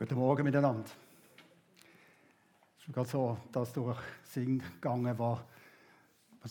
[0.00, 0.88] Guten Morgen miteinander.
[2.78, 5.44] Es ist gerade so, dass durch Sing gegangen was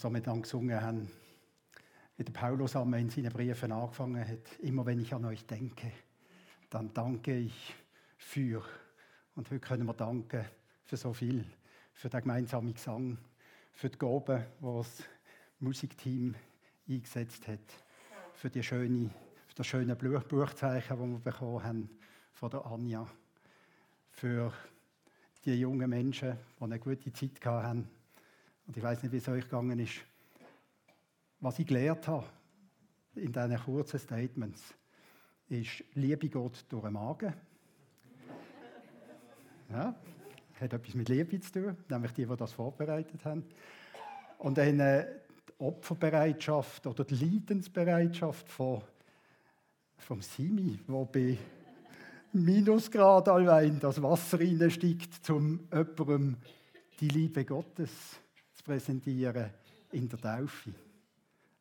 [0.03, 1.11] wir miteinander gesungen haben,
[2.15, 4.59] wie der Paulus einmal in seinen Briefen angefangen hat.
[4.59, 5.91] Immer wenn ich an euch denke,
[6.70, 7.73] dann danke ich
[8.17, 8.62] für.
[9.33, 10.46] Und heute können wir danken
[10.84, 11.44] für so viel,
[11.92, 13.18] für den gemeinsamen Gesang,
[13.74, 15.04] für die Gaben, die das
[15.58, 16.36] Musikteam
[16.88, 17.84] eingesetzt hat,
[18.36, 19.09] für, die schöne,
[19.48, 21.90] für das schöne Buchzeichen, das wir bekommen haben
[22.31, 23.08] von der Anja
[24.20, 24.52] für
[25.45, 27.88] die jungen Menschen, die eine gute Zeit hatten.
[28.67, 29.93] Und ich weiß nicht, wie es euch gegangen ist.
[31.39, 32.26] Was ich gelernt habe
[33.16, 34.73] in diesen kurzen Statements,
[35.48, 37.34] ist, Liebe geht durch den Magen.
[39.71, 39.95] Ja,
[40.59, 43.45] hat etwas mit Liebe zu tun, nämlich die, die das vorbereitet haben.
[44.40, 45.05] Und dann äh,
[45.48, 48.81] die Opferbereitschaft oder die Leidensbereitschaft von,
[49.98, 51.38] vom Simi, wo bei
[52.33, 56.37] Minusgrad allein das Wasser reinsteigt, um jemandem
[56.99, 57.91] die Liebe Gottes
[58.54, 59.49] zu präsentieren
[59.91, 60.71] in der Taufe.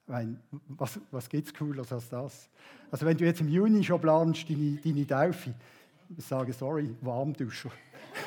[0.07, 2.49] Meine, was was gibt es Cooleres als das?
[2.91, 5.55] Also wenn du jetzt im Juni schon planst, deine, deine Taufe,
[6.17, 7.71] ich sage, sorry, Warmduscher.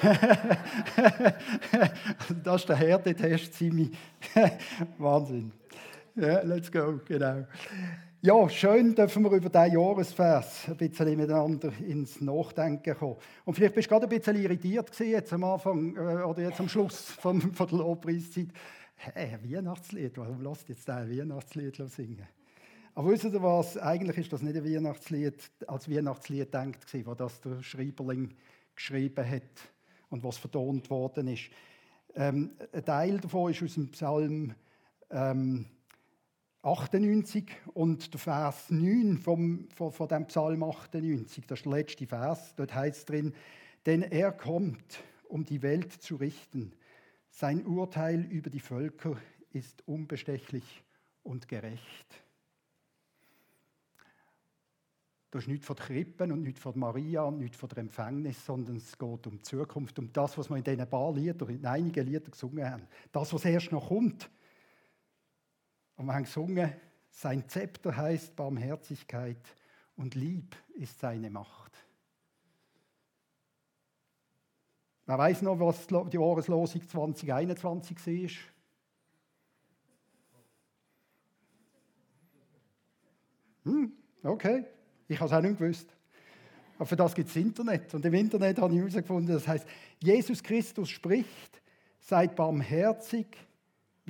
[2.43, 3.91] das ist der Härtetest, Simi.
[4.99, 5.51] Wahnsinn.
[6.15, 7.45] Ja, let's go, genau.
[8.23, 13.15] Ja, schön dürfen wir über diesen Jahresvers ein bisschen miteinander ins Nachdenken kommen.
[13.45, 16.69] Und vielleicht bist du gerade ein bisschen irritiert jetzt am Anfang äh, oder jetzt am
[16.69, 18.49] Schluss von, von der Lobpreiszeit.
[18.95, 22.27] Hey, Weihnachtslied, warum lasst jetzt ein Weihnachtslied singen?
[22.93, 27.15] Aber wisst ihr was, eigentlich ist das nicht ein Weihnachtslied, als Weihnachtslied denkt gewesen, wo
[27.15, 28.35] das der Schreiberling
[28.75, 29.71] geschrieben hat
[30.11, 31.49] und was vertont worden ist.
[32.13, 34.53] Ähm, ein Teil davon ist aus dem Psalm
[35.09, 35.65] ähm,
[36.63, 42.05] 98 und der Vers 9 vom, von, von dem Psalm 98, das ist der letzte
[42.05, 43.33] Vers, dort heißt es drin,
[43.87, 46.73] denn er kommt, um die Welt zu richten.
[47.31, 49.17] Sein Urteil über die Völker
[49.51, 50.83] ist unbestechlich
[51.23, 52.23] und gerecht.
[55.31, 58.45] Das ist nicht von der Krippen und nicht von Maria und nicht von der Empfängnis,
[58.45, 61.65] sondern es geht um die Zukunft, um das, was wir in diesen paar Liedern, in
[61.65, 62.87] einigen Liedern gesungen haben.
[63.13, 64.29] Das, was erst noch kommt.
[66.01, 66.73] Und wir haben gesungen,
[67.11, 69.37] sein Zepter heißt Barmherzigkeit
[69.95, 71.71] und lieb ist seine Macht.
[75.05, 77.97] Wer weiß noch, was die Jahreslosung 2021
[83.63, 83.71] war?
[83.71, 84.65] Hm, okay,
[85.07, 85.95] ich habe es auch nicht gewusst.
[86.77, 87.93] Aber für das gibt es Internet.
[87.93, 89.67] Und im Internet habe ich herausgefunden, das heißt,
[89.99, 91.61] Jesus Christus spricht,
[91.99, 93.37] seid barmherzig,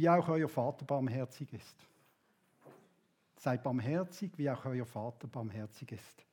[0.01, 1.75] wie auch euer Vater barmherzig ist.
[3.35, 6.25] Seid barmherzig, wie auch euer Vater barmherzig ist.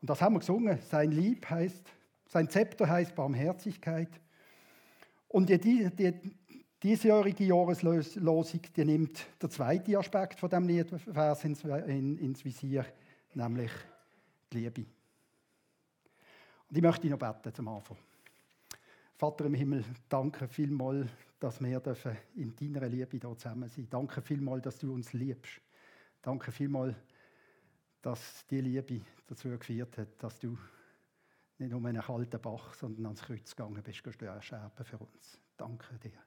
[0.00, 0.78] Und das haben wir gesungen.
[0.88, 1.84] Sein Lieb heißt,
[2.28, 4.20] sein Zepter heißt Barmherzigkeit.
[5.26, 6.36] Und die, die, die
[6.80, 12.86] diesjährige Jahreslosung, die nimmt der zweite Aspekt von dem Liedvers ins, in, ins Visier,
[13.34, 13.72] nämlich
[14.52, 14.86] die Liebe.
[16.68, 17.96] Und ich möchte noch beten zum Anfang.
[19.16, 21.80] Vater im Himmel, danke vielmals, dass wir
[22.34, 23.92] in deiner Liebe hier zusammen sind.
[23.92, 25.60] Danke vielmals, dass du uns liebst.
[26.20, 26.96] Danke vielmals,
[28.02, 30.58] dass die Liebe dazu geführt hat, dass du
[31.58, 35.38] nicht um einen kalten Bach, sondern ans Kreuz gegangen bist, sterben für uns.
[35.56, 36.18] Danke dir.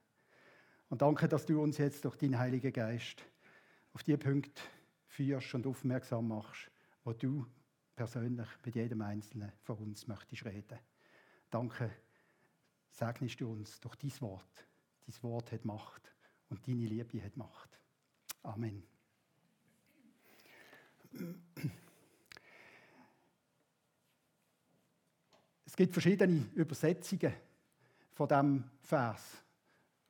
[0.88, 3.24] Und danke, dass du uns jetzt durch deinen Heiligen Geist
[3.94, 4.60] auf die Punkte
[5.06, 6.70] führst und aufmerksam machst,
[7.04, 7.46] wo du
[7.94, 10.78] persönlich mit jedem Einzelnen von uns möchtest reden.
[11.50, 11.90] Danke,
[12.90, 14.66] segnest du uns durch dein Wort.
[15.06, 16.12] Dein Wort hat Macht
[16.48, 17.78] und deine Liebe hat Macht.
[18.42, 18.82] Amen.
[25.64, 27.32] Es gibt verschiedene Übersetzungen
[28.12, 29.42] von dem Vers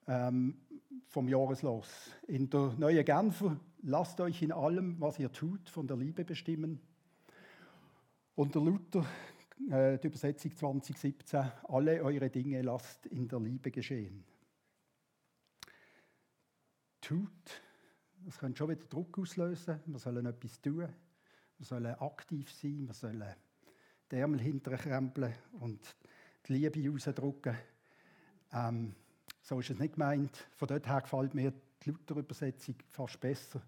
[0.07, 0.57] ähm,
[1.07, 1.89] vom Jahreslos.
[2.27, 6.81] In der Neuen Genfer lasst euch in allem, was ihr tut, von der Liebe bestimmen.
[8.35, 9.07] Und der Luther,
[9.71, 14.25] äh, die Übersetzung 2017, alle eure Dinge lasst in der Liebe geschehen.
[17.03, 17.61] Tut,
[18.25, 19.81] das könnte schon wieder Druck auslösen.
[19.87, 20.89] Wir sollen etwas tun.
[21.59, 22.87] Wir sollen aktiv sein.
[22.87, 23.35] Wir sollen
[24.09, 25.81] die Ärmel hinterkrempeln und
[26.47, 27.57] die Liebe rausdrücken.
[28.53, 28.95] Ähm,
[29.41, 30.47] so ist es nicht gemeint.
[30.55, 31.53] Von dort her gefällt mir
[31.85, 33.61] die Luther-Übersetzung fast besser.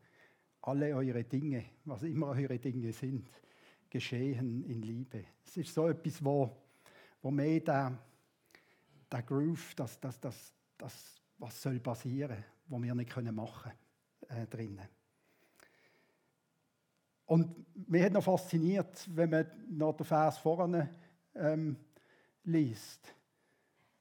[0.63, 3.29] Alle eure Dinge, was immer eure Dinge sind,
[3.91, 5.25] geschehen in Liebe.
[5.45, 6.57] Es ist so etwas, wo,
[7.21, 7.99] wo mehr der,
[9.11, 13.73] der Groove, das, das, das, das, was soll passieren, was wir nicht machen
[14.29, 14.89] können, äh, drinnen.
[17.27, 20.91] Und mich hat noch fasziniert, wenn man noch den Vers vorne
[21.35, 21.77] ähm,
[22.45, 23.15] liest,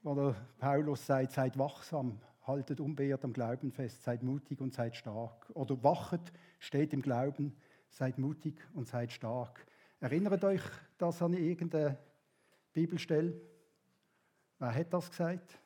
[0.02, 4.96] wo der Paulus sagt, seid wachsam, haltet unbeirrt am Glauben fest, seid mutig und seid
[4.96, 5.50] stark.
[5.54, 7.56] Oder wachet, steht im Glauben,
[7.90, 9.66] seid mutig und seid stark.
[10.02, 10.62] Erinnert euch
[10.98, 11.98] das an irgendeine
[12.74, 13.40] Bibelstelle?
[14.60, 15.58] Wer hat das gesagt?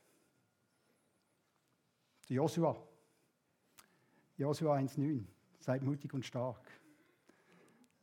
[2.28, 2.87] Joshua.
[4.38, 5.24] Joshua 1,9.
[5.60, 6.62] Seid mutig und stark.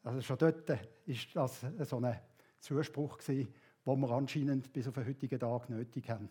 [0.02, 0.68] Also schon dort
[1.06, 2.20] ist das so ein
[2.60, 3.48] Zuspruch den
[3.84, 6.28] wir anscheinend bis auf den heutigen Tag nötig haben.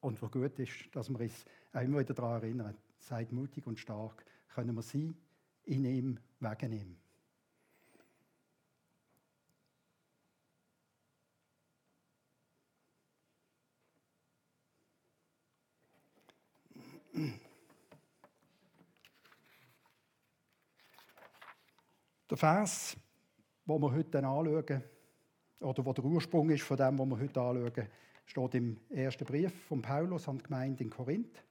[0.00, 3.78] Und wo gut ist, dass wir uns auch immer wieder daran erinnern, seid mutig und
[3.78, 4.24] stark,
[4.54, 5.14] können wir sie
[5.64, 6.96] in ihm wegnehmen.
[22.28, 22.96] Der Vers,
[23.66, 24.82] den wir heute anschauen,
[25.60, 27.88] oder wo der Ursprung ist von dem, was wir heute anschauen,
[28.24, 31.44] steht im ersten Brief von Paulus an die Gemeinde in Korinth,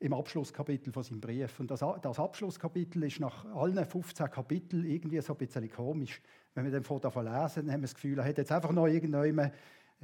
[0.00, 1.58] im Abschlusskapitel von seinem Brief.
[1.60, 6.20] Und das, das Abschlusskapitel ist nach allen 15 Kapiteln irgendwie so ein bisschen komisch.
[6.54, 8.86] Wenn wir den von davon lesen, haben wir das Gefühl, er hat jetzt einfach noch
[8.86, 9.54] irgendjemand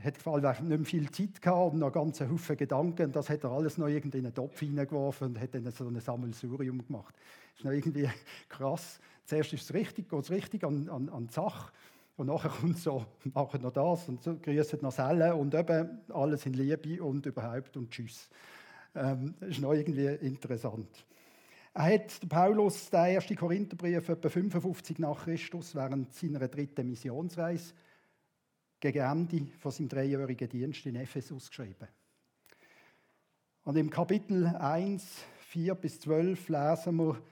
[0.04, 3.12] hat gefallen, nicht mehr viel Zeit gehabt und noch ganze Haufen Gedanken.
[3.12, 6.00] Das hat er alles noch irgendwie in einen Topf hineingeworfen und hat dann so ein
[6.00, 7.14] Sammelsurium gemacht.
[7.14, 8.08] Das ist noch irgendwie
[8.48, 9.00] krass.
[9.24, 11.72] Zuerst ist es richtig, geht es richtig an, an, an die Sache.
[12.16, 16.46] Und nachher kommt so, machen noch das und so, grüßen noch Selle und eben alles
[16.46, 18.28] in Liebe und überhaupt und Tschüss.
[18.94, 20.88] Ähm, das ist noch irgendwie interessant.
[21.72, 27.74] Er hat Paulus den ersten Korintherbrief etwa 55 nach Christus während seiner dritten Missionsreise
[28.80, 31.86] gegen Ende von seinem dreijährigen Dienst in Ephesus geschrieben.
[33.64, 37.22] Und im Kapitel 1, 4 bis 12 lesen wir,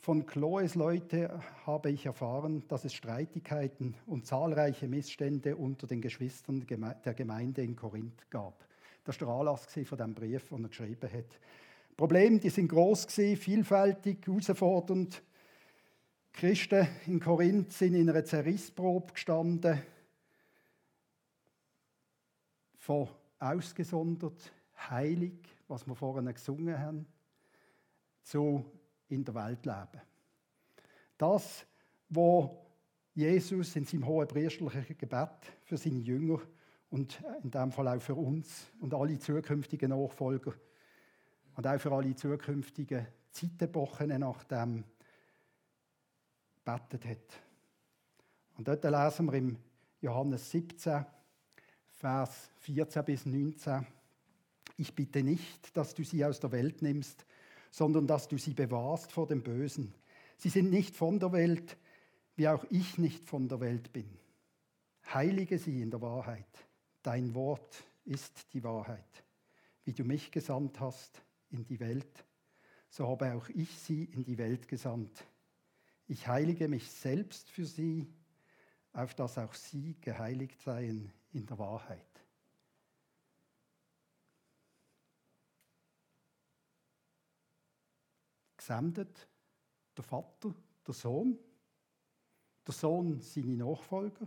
[0.00, 6.66] von Chloes Leute habe ich erfahren, dass es Streitigkeiten und zahlreiche Missstände unter den Geschwistern
[6.66, 8.66] der Gemeinde in Korinth gab.
[9.04, 11.38] Das war der Anlass von dem Brief, den er geschrieben hat.
[11.96, 15.22] Probleme, die sind groß vielfältig, herausfordernd.
[16.34, 19.80] Christen in Korinth sind in einer Zerrissprobe gestanden,
[22.84, 23.08] von
[23.38, 24.52] ausgesondert,
[24.90, 25.32] heilig,
[25.68, 27.06] was wir vorhin gesungen haben,
[28.22, 28.62] zu
[29.08, 30.02] in der Welt leben.
[31.16, 31.64] Das,
[32.10, 32.50] was
[33.14, 35.30] Jesus in seinem hohen priesterlichen Gebet
[35.64, 36.40] für seine Jünger
[36.90, 40.52] und in dem Fall auch für uns und alle zukünftigen Nachfolger
[41.56, 44.84] und auch für alle zukünftigen Zeitepochen nach dem
[46.62, 47.40] betet hat.
[48.58, 49.56] Und dort lesen wir im
[50.02, 51.06] Johannes 17,
[52.04, 53.86] Vers 14 bis 19.
[54.76, 57.24] Ich bitte nicht, dass du sie aus der Welt nimmst,
[57.70, 59.94] sondern dass du sie bewahrst vor dem Bösen.
[60.36, 61.78] Sie sind nicht von der Welt,
[62.36, 64.18] wie auch ich nicht von der Welt bin.
[65.14, 66.44] Heilige sie in der Wahrheit.
[67.02, 69.24] Dein Wort ist die Wahrheit.
[69.84, 71.22] Wie du mich gesandt hast
[71.52, 72.26] in die Welt,
[72.90, 75.24] so habe auch ich sie in die Welt gesandt.
[76.06, 78.12] Ich heilige mich selbst für sie,
[78.92, 82.24] auf dass auch sie geheiligt seien in der Wahrheit.
[88.64, 89.28] gesendet,
[89.94, 90.54] der Vater,
[90.86, 91.38] der Sohn,
[92.66, 94.26] der Sohn seine Nachfolger,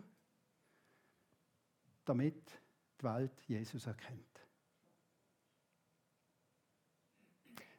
[2.05, 2.51] damit
[2.99, 4.23] die Welt Jesus erkennt.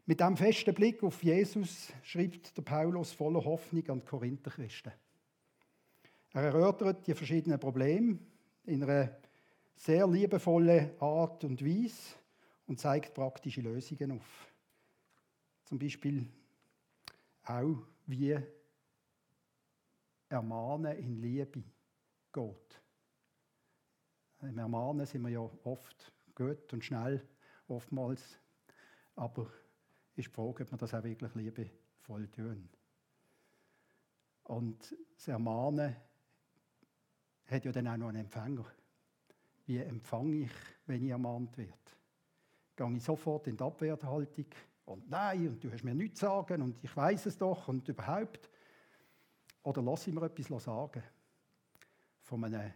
[0.05, 4.93] Mit dem festen Blick auf Jesus schreibt der Paulus voller Hoffnung an die Korinther Christen.
[6.33, 8.19] Er erörtert die verschiedenen Probleme
[8.69, 9.17] in einer
[9.75, 12.15] sehr liebevollen Art und Weise
[12.67, 14.53] und zeigt praktische Lösungen auf.
[15.65, 16.27] Zum Beispiel
[17.45, 18.39] auch wie
[20.29, 21.63] Ermahnen in Liebe
[22.33, 22.83] geht.
[24.43, 27.27] Im Ermahnen sind wir ja oft gut und schnell,
[27.69, 28.39] oftmals,
[29.17, 29.51] aber
[30.15, 32.69] ist die Frage, ob wir das auch wirklich liebevoll tun.
[34.45, 35.97] Und das Ermahnen
[37.49, 38.65] hat ja dann auch noch einen Empfänger.
[39.67, 40.51] Wie empfange ich,
[40.87, 41.73] wenn ich ermahnt werde?
[42.77, 44.47] Gehe ich sofort in die Abwehrhaltung
[44.85, 48.49] und nein, und du hast mir nichts sagen und ich weiß es doch und überhaupt.
[49.63, 51.03] Oder lass ich mir etwas sagen
[52.23, 52.73] von einem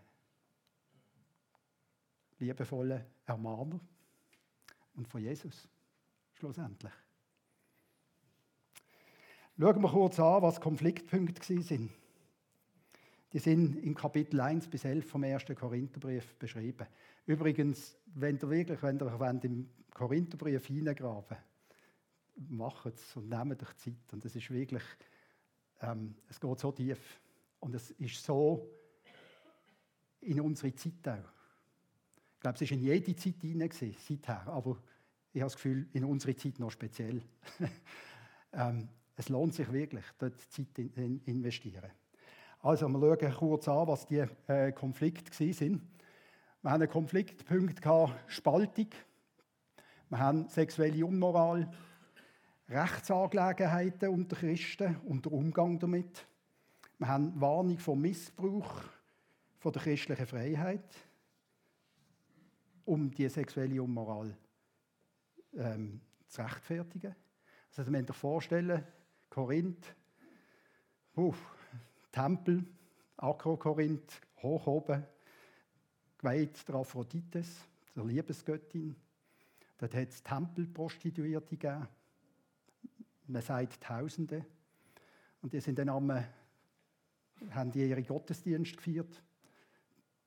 [2.38, 3.80] liebevollen Ermahner
[4.94, 5.68] und von Jesus
[6.34, 6.92] schlussendlich.
[9.58, 11.90] Schauen wir kurz an, was Konfliktpunkte sind.
[13.32, 15.44] Die sind in Kapitel 1 bis 11 vom 1.
[15.58, 16.86] Korintherbrief beschrieben.
[17.26, 21.38] Übrigens, wenn ihr wirklich wenn ihr im Korintherbrief hineingraben
[22.48, 24.12] macht es und nehmt euch Zeit.
[24.12, 24.82] Und es ist wirklich,
[25.80, 27.20] ähm, es geht so tief.
[27.60, 28.68] Und es ist so
[30.20, 31.30] in unsere Zeit auch.
[32.40, 34.46] glaube, es war in jede Zeit hinein, seither.
[34.48, 34.78] Aber
[35.32, 37.22] ich habe das Gefühl, in unserer Zeit noch speziell.
[38.52, 41.90] ähm, es lohnt sich wirklich, dort Zeit in, in investieren.
[42.64, 45.82] Also, wir schauen kurz an, was die äh, Konflikte waren.
[46.62, 48.86] Wir haben einen Konfliktpunkt gehabt, Spaltung.
[50.08, 51.68] Wir haben sexuelle Unmoral,
[52.68, 56.24] Rechtsangelegenheiten unter Christen und der Umgang damit.
[56.98, 58.80] Wir haben Warnung vor Missbrauch
[59.58, 60.94] von der christlichen Freiheit,
[62.84, 64.36] um die sexuelle Unmoral
[65.54, 67.16] ähm, zu rechtfertigen.
[67.76, 68.86] Also, ihr euch vorstellen,
[69.30, 69.96] Korinth,
[71.16, 71.56] uff,
[72.12, 72.64] Tempel,
[73.16, 75.04] Akro-Korinth, hoch oben,
[76.18, 77.64] geweiht der Aphrodites,
[77.96, 78.94] der Liebesgöttin.
[79.78, 81.88] Dort hat es Tempelprostituierte gegeben.
[83.26, 84.44] Man sagt Tausende.
[85.40, 86.28] Und die sind dann einmal,
[87.50, 89.22] haben die ihre Gottesdienste gefeiert,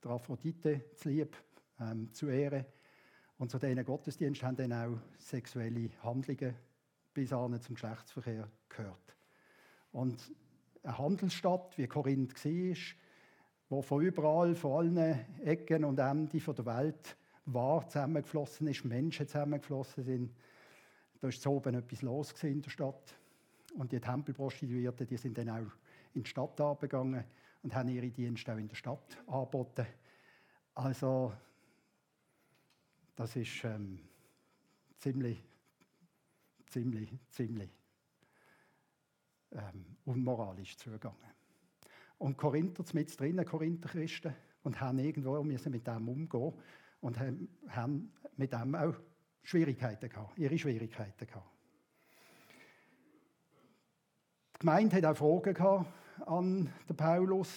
[0.03, 1.37] der Aphrodite zu lieb,
[1.79, 2.65] ähm, zu Ehre.
[3.37, 6.55] Und zu diesen Gottesdiensten haben dann auch sexuelle Handlungen
[7.13, 9.15] bis an zum Geschlechtsverkehr gehört.
[9.91, 10.33] Und
[10.85, 12.75] eine Handelsstadt, wie Korinth war,
[13.69, 20.03] wo von überall, von allen Ecken und Enden der Welt war zusammengeflossen ist, Menschen zusammengeflossen
[20.03, 20.35] sind.
[21.19, 23.15] Da so oben etwas los in der Stadt.
[23.75, 25.71] Und die Tempelprostituierten, die sind dann auch
[26.13, 27.23] in die Stadt abgegangen
[27.63, 29.85] und haben ihre Dienste auch in der Stadt angeboten.
[30.75, 31.33] Also,
[33.15, 33.99] das ist ähm,
[34.97, 35.43] ziemlich,
[36.67, 37.69] ziemlich, ziemlich
[39.55, 41.17] ähm, unmoralisch zugegangen.
[42.17, 44.33] Und Korinther mit drinnen, Korinther Christen,
[44.63, 46.53] und haben irgendwo müssen mit dem umgehen
[47.00, 48.95] und haben mit dem auch
[49.43, 51.51] Schwierigkeiten gehabt, ihre Schwierigkeiten gehabt.
[54.55, 55.85] Die Gemeinde hat auch Fragen gehabt
[56.25, 57.51] an den Paulus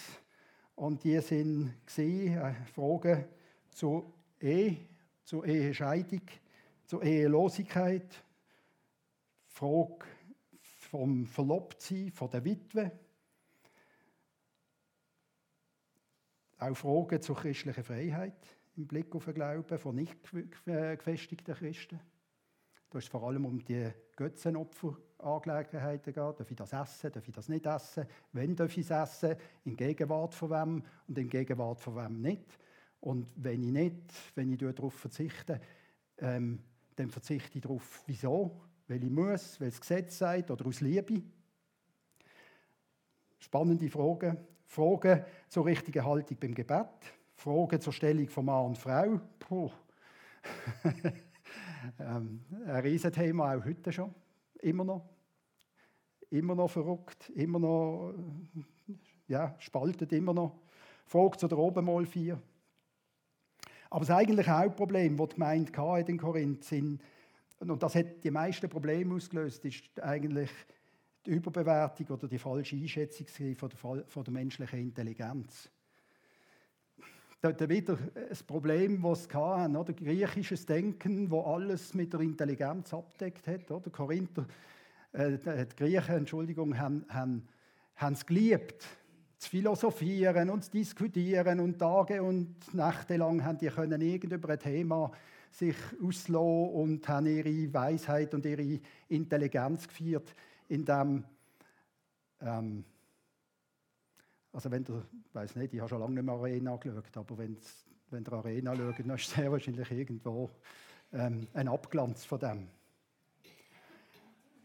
[0.75, 3.25] und die sind gesehen, äh, Fragen
[3.71, 4.77] zur Ehe,
[5.25, 6.23] zur Ehescheidung,
[6.85, 8.23] zur Ehelosigkeit,
[9.47, 10.05] Frage
[10.91, 12.93] vom Verlobtsein, von der Witwe.
[16.59, 20.17] Auch Fragen zur christlichen Freiheit im Blick auf den Glauben von nicht
[20.65, 22.01] gefestigten Christen.
[22.91, 26.35] Da ist es vor allem um die Götzenopferangelegenheiten gehen.
[26.37, 27.13] Darf ich das essen?
[27.13, 28.07] Darf ich das nicht essen?
[28.33, 29.37] Wenn darf ich es essen?
[29.65, 32.59] In Gegenwart von wem und in Gegenwart von wem nicht?
[33.01, 35.61] Und wenn ich nicht, wenn ich darauf verzichte,
[36.19, 36.63] ähm,
[36.97, 38.03] dann verzichte ich darauf.
[38.07, 38.68] Wieso?
[38.89, 41.23] Weil ich muss, weil das Gesetz sagt oder aus Liebe.
[43.39, 44.39] Spannende Fragen.
[44.67, 46.87] Fragen zur richtigen Haltung beim Gebet.
[47.35, 49.21] Fragen zur Stellung von Mann und Frau.
[49.39, 49.71] Puh.
[52.01, 54.15] ähm, ein Riesenthema auch heute schon.
[54.61, 55.09] Immer noch.
[56.31, 57.31] Immer noch verrückt.
[57.31, 58.15] Immer noch,
[59.29, 60.59] ja, spaltet immer noch.
[61.07, 62.41] Frage zu der Obenmal 4.
[63.91, 67.01] Aber das eigentliche Hauptproblem, das die Gemeinde in Korinth sind,
[67.61, 70.51] und das hat die meisten Probleme ausgelöst, ist eigentlich
[71.27, 75.69] die Überbewertung oder die falsche Einschätzung von der, von der menschlichen Intelligenz.
[77.41, 77.99] Da, da wieder
[78.29, 79.93] das Problem, das sie hatten, oder?
[79.93, 83.71] griechisches Denken, wo alles mit der Intelligenz abdeckt hat.
[83.71, 83.91] Oder?
[83.91, 84.47] Korinther,
[85.13, 87.47] äh, die Griechen, Entschuldigung, haben, haben,
[87.95, 88.85] haben es geliebt,
[89.39, 94.49] zu philosophieren und zu diskutieren und Tage und Nächte lang haben die können irgend über
[94.49, 95.13] ein Thema
[95.51, 100.35] sich auslassen und haben ihre Weisheit und ihre Intelligenz gefeiert,
[100.69, 101.25] indem
[102.41, 102.85] ähm,
[104.53, 105.03] also wenn du,
[105.33, 108.75] weiß nicht, ich habe schon lange nicht mehr Arena geschaut, aber wenn's, wenn der Arena
[108.75, 110.51] schaut, dann ist sehr wahrscheinlich irgendwo
[111.13, 112.69] ähm, ein Abglanz von dem.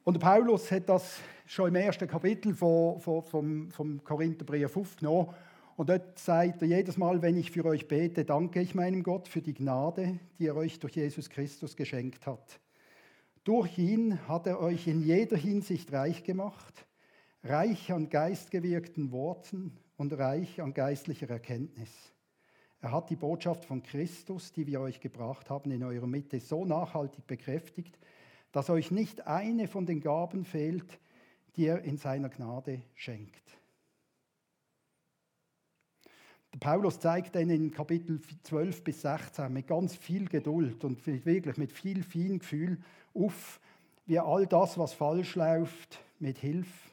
[0.04, 5.34] Und Paulus hat das schon im ersten Kapitel von, vom, vom Korintherbrief aufgenommen
[5.76, 9.28] und dort sagt er, jedes Mal, wenn ich für euch bete, danke ich meinem Gott
[9.28, 12.60] für die Gnade, die er euch durch Jesus Christus geschenkt hat.
[13.44, 16.86] Durch ihn hat er euch in jeder Hinsicht reich gemacht,
[17.44, 22.14] reich an geistgewirkten Worten und reich an geistlicher Erkenntnis.
[22.82, 26.66] Er hat die Botschaft von Christus, die wir euch gebracht haben, in eurer Mitte so
[26.66, 27.98] nachhaltig bekräftigt,
[28.52, 31.00] dass euch nicht eine von den Gaben fehlt,
[31.56, 33.63] die er in seiner Gnade schenkt.
[36.60, 41.72] Paulus zeigt dann in Kapitel 12 bis 16 mit ganz viel Geduld und wirklich mit
[41.72, 42.78] viel Feingefühl
[43.14, 43.60] auf,
[44.06, 46.92] wie all das, was falsch läuft, mit Hilfe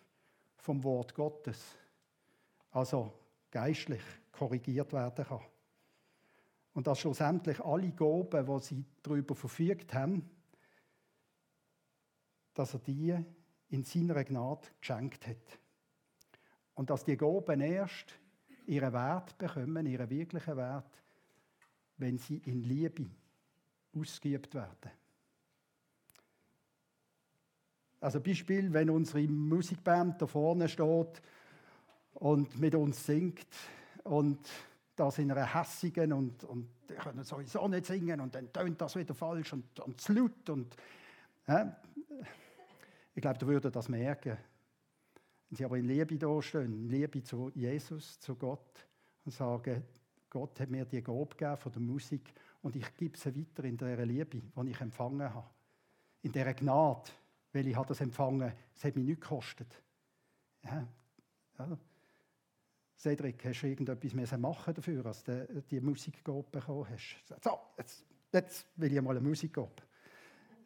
[0.57, 1.77] vom Wort Gottes,
[2.71, 3.13] also
[3.51, 4.03] geistlich
[4.33, 5.41] korrigiert werden kann.
[6.73, 10.29] Und dass schlussendlich alle Gaben, die sie darüber verfügt haben,
[12.55, 13.15] dass er die
[13.69, 15.59] in seiner Gnade geschenkt hat.
[16.75, 18.15] Und dass die Gaben erst
[18.67, 21.03] ihren Wert bekommen, ihren wirklichen Wert,
[21.99, 23.07] wenn sie in Liebe
[23.95, 24.91] ausgeübt werden.
[28.01, 31.21] Also Beispiel, wenn unsere Musikband da vorne steht
[32.15, 33.47] und mit uns singt
[34.05, 34.49] und
[34.97, 38.97] das in einer hässigen und, und die können sowieso nicht singen und dann tönt das
[38.97, 40.75] wieder falsch und, und zu laut und
[41.47, 41.77] ja,
[43.15, 44.39] ich glaube, du würdest das merken.
[45.51, 48.87] Wenn sie aber in Liebe dastehen, in Liebe zu Jesus, zu Gott
[49.25, 49.83] und sagen,
[50.31, 53.77] Gott hat mir die Gabe gegeben von der Musik und ich gebe sie weiter in
[53.77, 55.51] dieser Liebe, die ich empfangen habe.
[56.23, 57.11] In dieser Gnade,
[57.53, 59.83] weil ich habe das empfangen es hat mich nichts gekostet.
[60.63, 60.87] Ja,
[61.59, 61.79] ja.
[62.97, 67.17] Cedric, hast du irgendetwas machen dafür, als du die Musikgabe bekommen hast?
[67.43, 69.83] So, jetzt, jetzt will ich mal eine Musikgabe.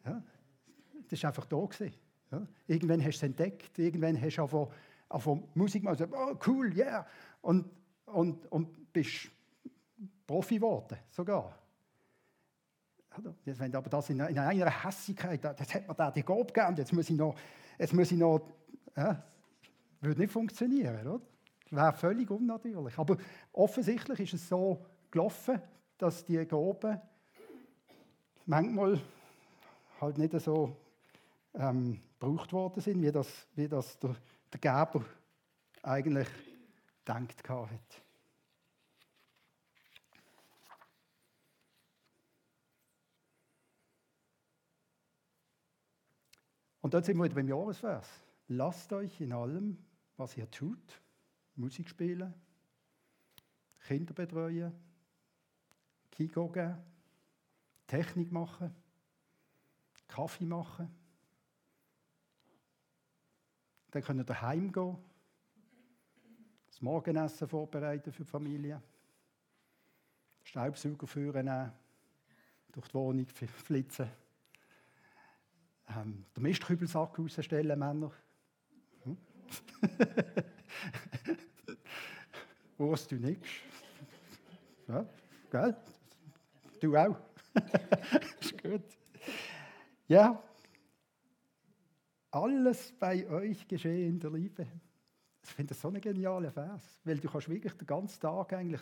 [0.05, 0.21] Ja,
[1.09, 1.57] das war einfach da.
[1.57, 2.04] Gewesen.
[2.31, 4.67] Ja, irgendwann hast du es entdeckt, irgendwann hast du einfach,
[5.09, 7.05] einfach Musik gemacht, oh cool, yeah,
[7.41, 7.69] und,
[8.05, 9.29] und, und bist
[10.25, 11.57] Profi geworden, sogar.
[13.45, 16.91] Wenn aber das in, in einer Hässigkeit, das hat mir da die Gabe gegeben, jetzt
[16.91, 17.35] muss ich noch,
[17.77, 18.41] jetzt muss ich noch,
[18.97, 19.23] ja,
[20.01, 21.21] würde nicht funktionieren, oder?
[21.71, 22.97] Wäre völlig unnatürlich.
[22.97, 23.17] Aber
[23.53, 25.61] offensichtlich ist es so gelaufen,
[25.97, 26.99] dass die Gaben
[28.45, 28.99] manchmal
[29.99, 30.75] halt nicht so
[31.57, 34.15] ähm, gebraucht worden sind, wie das, wie das der,
[34.51, 35.05] der Geber
[35.83, 36.27] eigentlich
[37.05, 38.01] gedacht hat.
[46.81, 48.07] Und dort sind wir wieder beim Jahresvers.
[48.47, 49.77] Lasst euch in allem,
[50.17, 51.01] was ihr tut,
[51.55, 52.31] Musik spielen,
[53.87, 54.71] Kinder betreuen,
[56.11, 56.77] Kiko geben,
[57.87, 58.73] Technik machen,
[60.07, 61.04] Kaffee machen.
[63.95, 64.97] Dann können ihr daheim gehen,
[66.67, 68.81] das Morgenessen vorbereiten für die Familie,
[70.43, 71.71] Staubsauger führen,
[72.73, 74.09] durch die Wohnung flitzen
[75.95, 78.11] ähm, den Mistkübelsack rausstellen, Männer.
[79.05, 79.17] Hm?
[82.77, 83.47] Was du nichts.
[84.89, 85.05] Ja,
[85.49, 85.77] gell?
[86.81, 87.15] Du auch.
[88.41, 88.83] ist gut.
[90.09, 90.43] Ja,
[92.35, 94.67] alles bei euch geschehe in der Liebe.
[95.41, 98.81] Ich finde das so einen genialen Vers, weil du kannst wirklich den ganzen Tag eigentlich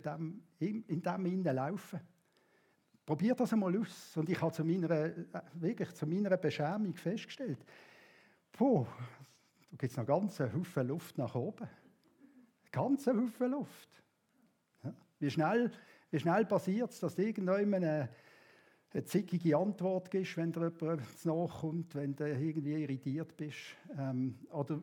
[0.60, 2.00] in dem hinein laufen.
[3.06, 4.18] Probier das einmal aus.
[4.18, 5.12] Und ich habe zu meiner, äh,
[5.56, 7.60] wirklich zu meiner Beschämung festgestellt,
[8.52, 8.86] puh,
[9.70, 11.68] da gibt es noch ganz einen Haufen Luft nach oben.
[12.72, 14.04] Ganz einen Haufen Luft.
[14.84, 14.94] Ja.
[15.20, 15.72] Wie, schnell,
[16.10, 18.10] wie schnell passiert es, dass irgendjemand
[18.94, 23.76] eine, zickige Antwort gibt, wenn dir jemand nachkommt, wenn du irgendwie irritiert bist.
[23.98, 24.82] Ähm, oder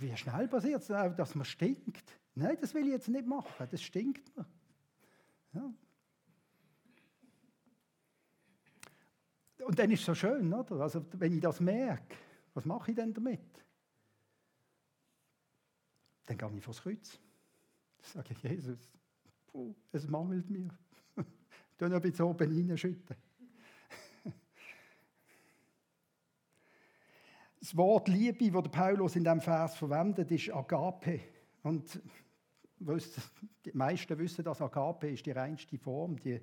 [0.00, 2.18] wie schnell passiert es, dass man stinkt.
[2.34, 4.46] Nein, das will ich jetzt nicht machen, das stinkt mir.
[5.54, 5.72] Ja.
[9.66, 10.80] Und dann ist es so schön, oder?
[10.80, 12.16] Also, wenn ich das merke,
[12.54, 13.64] was mache ich denn damit?
[16.26, 17.18] Dann gehe ich vors Kreuz.
[18.00, 18.90] Ich sage, Jesus,
[19.46, 20.68] puh, es mangelt mir.
[21.78, 23.16] Du noch ein bisschen oben reinschütten.
[27.60, 31.20] Das Wort Liebe, das Paulus in diesem Vers verwendet, ist Agape.
[31.62, 32.00] Und
[33.64, 36.40] die meisten wissen, dass Agape ist die reinste Form, die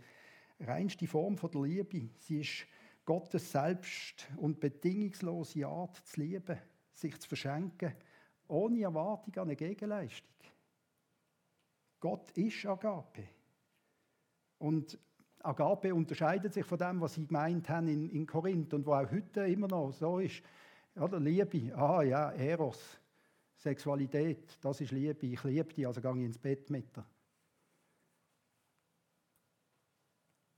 [0.62, 2.10] reinste Form der Liebe.
[2.20, 2.66] Sie ist
[3.04, 6.58] Gottes selbst und bedingungslose Art zu lieben,
[6.94, 7.94] sich zu verschenken,
[8.48, 10.30] ohne Erwartung an eine Gegenleistung.
[12.00, 13.28] Gott ist Agape.
[14.58, 14.98] Und
[15.42, 19.10] Agape unterscheidet sich von dem, was sie gemeint haben in, in Korinth und wo auch
[19.10, 20.42] heute immer noch so ist.
[20.96, 23.00] Oder Liebe, ah ja, Eros,
[23.56, 27.06] Sexualität, das ist Liebe, ich liebe die, also gehe ich ins Bett mit dir.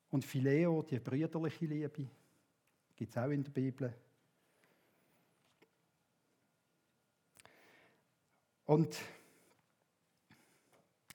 [0.09, 2.07] Und Phileo, die brüderliche Liebe,
[3.01, 3.91] Gibt es auch in der Bibel.
[8.65, 8.95] Und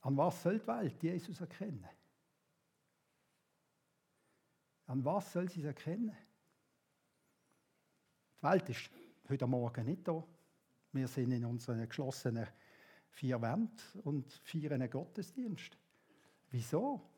[0.01, 1.87] an was soll die Welt Jesus erkennen?
[4.87, 6.17] An was soll sie es erkennen?
[8.39, 8.91] Die Welt ist
[9.29, 10.23] heute Morgen nicht da.
[10.93, 12.47] Wir sind in unseren geschlossenen
[13.11, 15.77] vier Wänden und feiern einen Gottesdienst.
[16.51, 17.11] Wieso?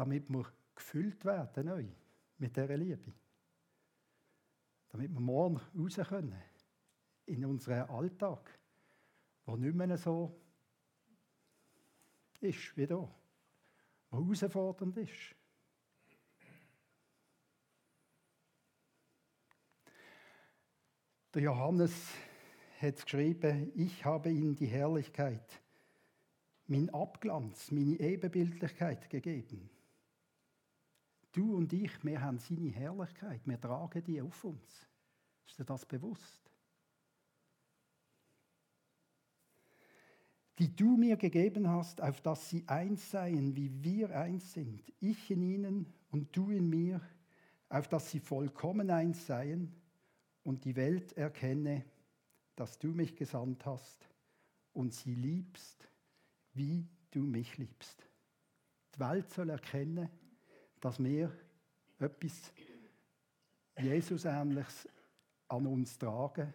[0.00, 1.86] damit wir gefüllt werden neu
[2.38, 3.12] mit dieser Liebe.
[4.88, 6.49] Damit wir morgen raus können
[7.30, 8.58] in unseren Alltag,
[9.46, 10.36] der nicht mehr so
[12.40, 13.14] ist wie hier, der
[14.10, 15.36] herausfordernd ist.
[21.32, 21.92] Der Johannes
[22.80, 25.62] hat geschrieben, ich habe ihnen die Herrlichkeit,
[26.66, 29.70] mein Abglanz, meine Ebenbildlichkeit gegeben.
[31.30, 34.88] Du und ich, wir haben seine Herrlichkeit, wir tragen die auf uns.
[35.46, 36.49] Ist dir das bewusst?
[40.60, 44.82] Die du mir gegeben hast, auf dass sie eins seien, wie wir eins sind.
[45.00, 47.00] Ich in ihnen und du in mir,
[47.70, 49.72] auf dass sie vollkommen eins seien
[50.42, 51.86] und die Welt erkenne,
[52.56, 54.06] dass du mich gesandt hast
[54.74, 55.88] und sie liebst,
[56.52, 58.06] wie du mich liebst.
[58.94, 60.10] Die Welt soll erkennen,
[60.78, 61.32] dass wir
[61.98, 62.52] etwas
[63.78, 64.86] Jesus-ähnliches
[65.48, 66.52] an uns tragen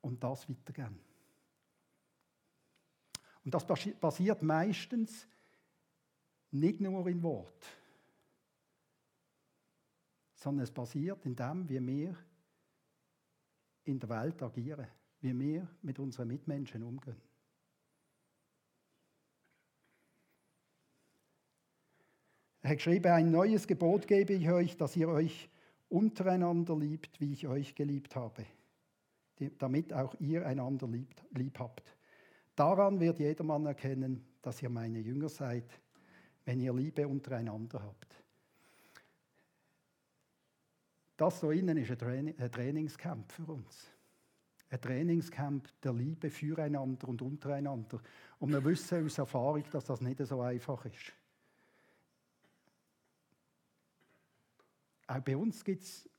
[0.00, 1.09] und das weitergeben.
[3.44, 5.26] Und das passiert meistens
[6.50, 7.66] nicht nur in Wort,
[10.34, 12.16] sondern es passiert in dem, wie wir
[13.84, 14.86] in der Welt agieren,
[15.20, 17.20] wie wir mit unseren Mitmenschen umgehen.
[22.62, 25.48] Er hat geschrieben, ein neues Gebot gebe ich euch, dass ihr euch
[25.88, 28.44] untereinander liebt, wie ich euch geliebt habe,
[29.58, 31.96] damit auch ihr einander liebt, lieb habt.
[32.60, 35.80] Daran wird jedermann erkennen, dass ihr meine Jünger seid,
[36.44, 38.22] wenn ihr Liebe untereinander habt.
[41.16, 43.90] Das so innen ist ein Trainingscamp für uns.
[44.68, 48.02] Ein Trainingscamp der Liebe füreinander und untereinander.
[48.38, 51.14] Und wir wissen aus Erfahrung, dass das nicht so einfach ist.
[55.06, 56.10] Auch bei uns gibt es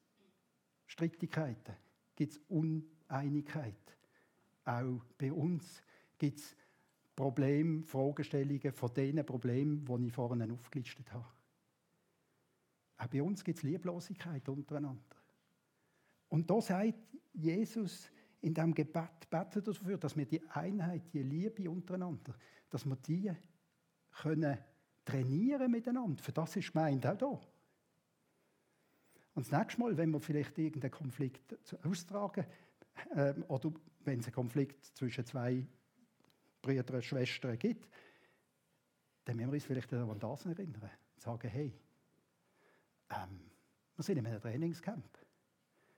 [0.87, 1.75] Streitigkeiten,
[2.15, 3.95] gibt es Uneinigkeit.
[4.65, 5.83] Auch bei uns
[6.21, 6.55] gibt es
[7.15, 11.25] Probleme, Fragestellungen von den Problemen, die ich vorhin aufgelistet habe.
[12.97, 15.15] Auch bei uns gibt es Lieblosigkeit untereinander.
[16.29, 21.69] Und da sagt Jesus in diesem Gebet, betet dafür, dass wir die Einheit, die Liebe
[21.69, 22.35] untereinander,
[22.69, 23.31] dass wir die
[24.11, 24.59] können
[25.03, 26.21] trainieren miteinander.
[26.21, 27.41] Für das ist gemeint auch da.
[29.33, 32.45] Und das nächste Mal, wenn wir vielleicht irgendeinen Konflikt austragen,
[33.15, 35.65] äh, oder wenn es einen Konflikt zwischen zwei
[36.61, 37.89] Brüder und Schwestern gibt,
[39.25, 40.89] dann müssen wir uns vielleicht an das erinnern.
[41.15, 41.73] Und sagen, hey,
[43.09, 43.51] ähm,
[43.95, 45.11] wir sind in einem Trainingscamp.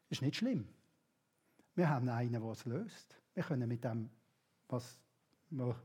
[0.10, 0.68] Das ist nicht schlimm.
[1.76, 3.18] Wir haben einen, der es löst.
[3.34, 4.10] Wir können mit dem,
[4.68, 5.00] was
[5.50, 5.76] wir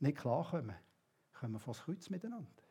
[0.00, 0.76] nicht klarkommen,
[1.32, 2.62] können wir vor das Kreuz miteinander.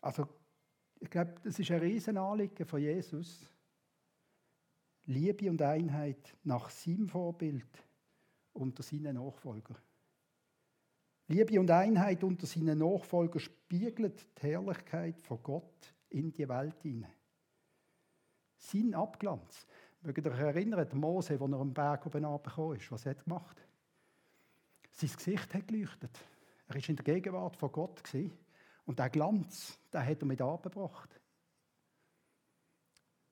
[0.00, 0.28] Also,
[0.98, 3.46] ich glaube, das ist ein Riesenanliegen von Jesus,
[5.12, 7.66] Liebe und Einheit nach seinem Vorbild
[8.54, 9.76] unter seinen Nachfolgern.
[11.28, 17.12] Liebe und Einheit unter seinen Nachfolgern spiegelt die Herrlichkeit von Gott in die Welt hinein.
[18.56, 19.66] Sein Abglanz.
[20.02, 23.24] Mögt ihr euch erinnern, Mose, als er am Berg oben runtergekommen ist, was hat er
[23.24, 23.56] gemacht?
[24.90, 26.18] Sein Gesicht hat geleuchtet.
[26.68, 28.02] Er war in der Gegenwart von Gott.
[28.84, 31.21] Und der Glanz, den hat er mit abgebracht.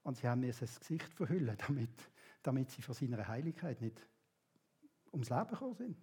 [0.03, 2.11] Und sie haben mir das Gesicht verhüllen, damit,
[2.43, 4.07] damit sie von seiner Heiligkeit nicht
[5.13, 5.97] ums Leben gekommen sind.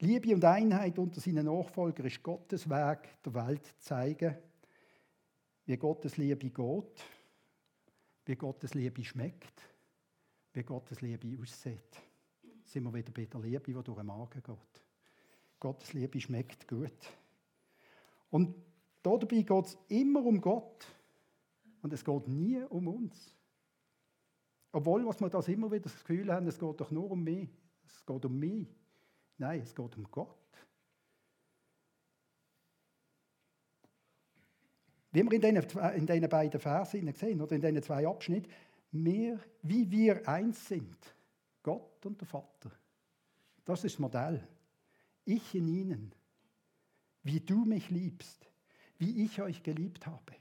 [0.00, 4.36] Liebe und Einheit unter seinen Nachfolgern ist Gottes Weg, der Welt zeigen,
[5.66, 7.04] wie Gottes Liebe geht,
[8.26, 9.62] wie Gottes Liebe schmeckt,
[10.52, 12.00] wie Gottes Liebe aussieht.
[12.64, 14.82] Sind wir wieder bei der Liebe, die durch den Magen geht.
[15.60, 17.12] Gottes Liebe schmeckt gut.
[18.30, 18.54] Und
[19.04, 20.86] Dabei geht es immer um Gott
[21.82, 23.36] und es geht nie um uns.
[24.72, 27.50] Obwohl, was wir das immer wieder das Gefühl haben, es geht doch nur um mich.
[27.86, 28.66] Es geht um mich.
[29.36, 30.38] Nein, es geht um Gott.
[35.12, 38.50] Wie wir in diesen, in diesen beiden Versen sehen, oder in diesen zwei Abschnitten,
[38.90, 40.96] wir, wie wir eins sind,
[41.62, 42.72] Gott und der Vater.
[43.66, 44.48] Das ist das Modell.
[45.26, 46.14] Ich in ihnen,
[47.22, 48.50] wie du mich liebst,
[48.98, 50.34] wie ich euch geliebt habe.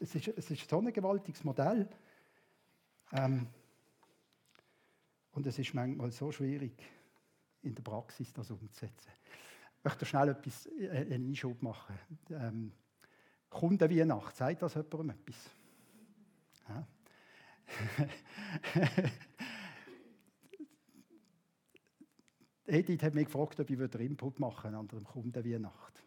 [0.00, 1.88] Es ist, es ist so ein gewaltiges Modell.
[3.12, 3.48] Ähm,
[5.32, 6.82] und es ist manchmal so schwierig,
[7.62, 9.10] in der Praxis das umzusetzen.
[9.78, 11.98] Ich möchte schnell etwas, äh, einen Einschub machen.
[12.30, 12.72] Ähm,
[13.48, 15.50] Kundenweihnacht, sagt das jemandem etwas?
[16.68, 16.86] Ja.
[22.66, 25.97] Edith hat mich gefragt, ob ich Input machen an der Kundenweihnacht.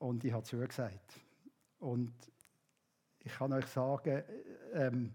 [0.00, 1.20] Und ich habe zugesagt.
[1.78, 2.12] Und
[3.20, 4.24] ich kann euch sagen,
[4.74, 5.14] ähm,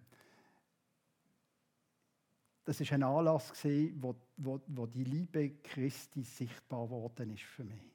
[2.65, 7.93] Das ist ein Anlass wo, wo, wo die Liebe Christi sichtbar worden ist für mich.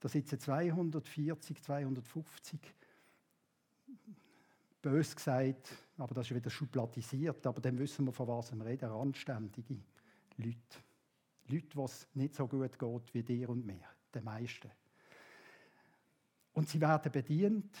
[0.00, 2.60] Da sitzen 240, 250
[4.82, 8.90] bös gesagt, aber das ist wieder schubladisiert, aber dann wissen wir, von was wir reden,
[8.90, 9.78] anständige
[10.36, 10.58] Leute.
[11.46, 14.70] Leute, die es nicht so gut geht wie dir und mir, den meisten.
[16.54, 17.76] Und sie werden bedient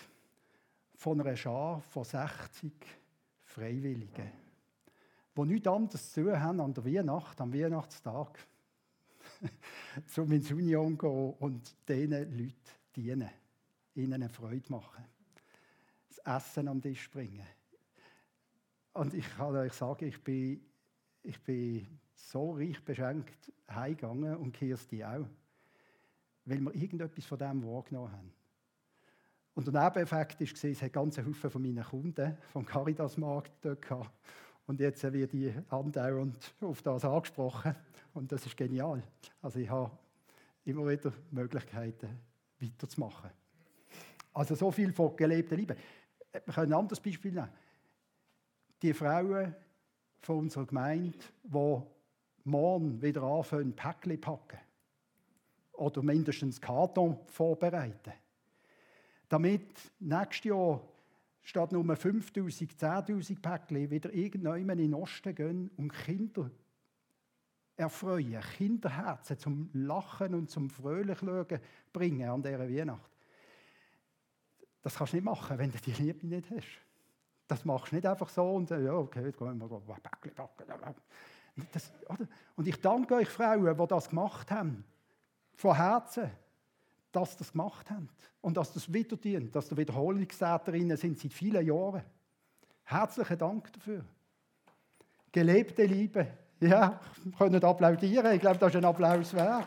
[0.96, 2.72] von einer Schar von 60
[3.42, 4.32] Freiwilligen,
[5.36, 8.38] die nichts anderes zu tun haben an der Weihnacht, am Weihnachtstag,
[10.06, 12.54] zum ins Union gehen und diesen Leuten
[12.96, 13.30] dienen,
[13.94, 15.04] ihnen eine Freude machen,
[16.08, 17.46] das Essen am Tisch bringen.
[18.92, 20.60] Und ich kann euch sagen, ich bin,
[21.22, 25.26] ich bin so reich beschenkt heimgegangen und Kirsti auch,
[26.44, 28.32] weil wir irgendetwas von dem wahrgenommen haben.
[29.54, 34.10] Und der Nebeneffekt war, es hat ganz Haufen von meinen Kunden vom Caritas-Markt dort gehabt.
[34.66, 37.74] Und jetzt wird die andauernd auf das angesprochen.
[38.14, 39.02] Und das ist genial.
[39.42, 39.90] Also ich habe
[40.64, 42.08] immer wieder Möglichkeiten,
[42.60, 43.30] weiterzumachen.
[44.32, 45.76] Also so viel von gelebter Liebe.
[46.32, 47.50] Wir können ein anderes Beispiel nehmen.
[48.82, 49.54] Die Frauen
[50.20, 51.82] von unserer Gemeinde, die
[52.44, 54.58] morgen wieder anfangen, Päckchen packen.
[55.72, 58.12] Oder mindestens Karton vorbereiten.
[59.34, 60.80] Damit nächstes Jahr
[61.42, 66.52] statt nur 5000, 10.000 Päckchen wieder irgendwann in den Osten gehen und Kinder
[67.74, 71.58] erfreuen, Kinderherzen zum Lachen und zum Fröhlichlögen
[71.92, 73.10] bringen an dieser Weihnacht.
[74.82, 76.78] Das kannst du nicht machen, wenn du die Liebe nicht hast.
[77.48, 80.94] Das machst du nicht einfach so und ja, okay, jetzt gehen wir mal Päckchen backen.
[81.72, 81.92] Das,
[82.54, 84.84] und ich danke euch Frauen, die das gemacht haben.
[85.56, 86.30] Von Herzen,
[87.14, 88.08] dass sie das gemacht haben.
[88.40, 92.02] Und dass das wieder dient, dass ihr Wiederholungstäterinnen sind seit vielen Jahren.
[92.84, 94.04] Herzlichen Dank dafür.
[95.32, 96.26] Gelebte Liebe.
[96.60, 97.00] Ja,
[97.36, 98.32] können applaudieren.
[98.32, 99.66] Ich glaube, das ist ein Applaus wert.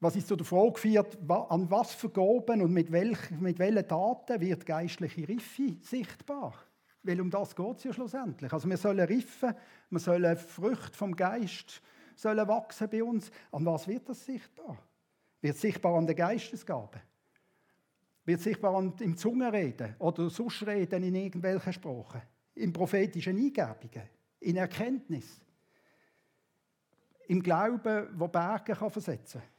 [0.00, 3.86] was ist zu der Frage geführt, an was für Gaben und mit, welch, mit welchen
[3.86, 6.54] Daten wird geistliche Riffe sichtbar?
[7.02, 8.52] Weil um das geht es ja schlussendlich.
[8.52, 9.54] Also wir sollen riffen,
[9.88, 11.82] wir sollen Früchte vom Geist
[12.20, 13.30] sollen wachsen bei uns.
[13.50, 14.76] An was wird das sichtbar?
[15.40, 17.00] Wird sichtbar an der Geistesgabe?
[18.24, 22.22] Wird sichtbar an, im Zungenreden oder sonst reden in irgendwelchen Sprachen?
[22.54, 24.08] In prophetischen Eingebungen?
[24.40, 25.40] In Erkenntnis?
[27.26, 29.50] Im Glauben, wo Berge kann versetzen kann?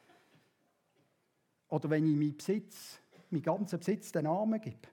[1.70, 3.00] Oder wenn ich meinen Besitz,
[3.30, 4.88] meinen ganzen Besitz den Armen gebe.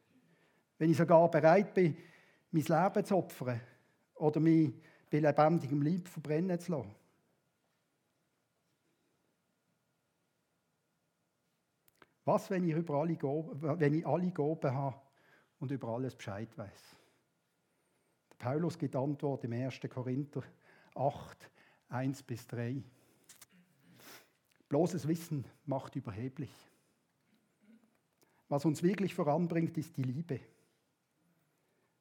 [0.78, 1.96] Wenn ich sogar bereit bin,
[2.50, 3.61] mein Leben zu opfern
[4.14, 4.74] oder mich
[5.11, 6.94] bei lebendigem Leib verbrennen zu lassen.
[12.24, 15.00] Was, wenn ich, über alle wenn ich alle Gaben habe
[15.61, 16.96] und über alles Bescheid weiß?
[18.38, 19.80] Paulus gibt Antwort im 1.
[19.88, 20.42] Korinther
[20.94, 21.50] 8,
[21.88, 22.82] 1 bis 3.
[24.68, 26.52] Bloßes Wissen macht überheblich.
[28.48, 30.40] Was uns wirklich voranbringt, ist die Liebe.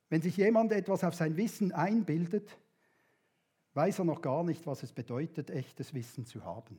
[0.09, 2.57] Wenn sich jemand etwas auf sein Wissen einbildet,
[3.73, 6.77] weiß er noch gar nicht, was es bedeutet, echtes Wissen zu haben.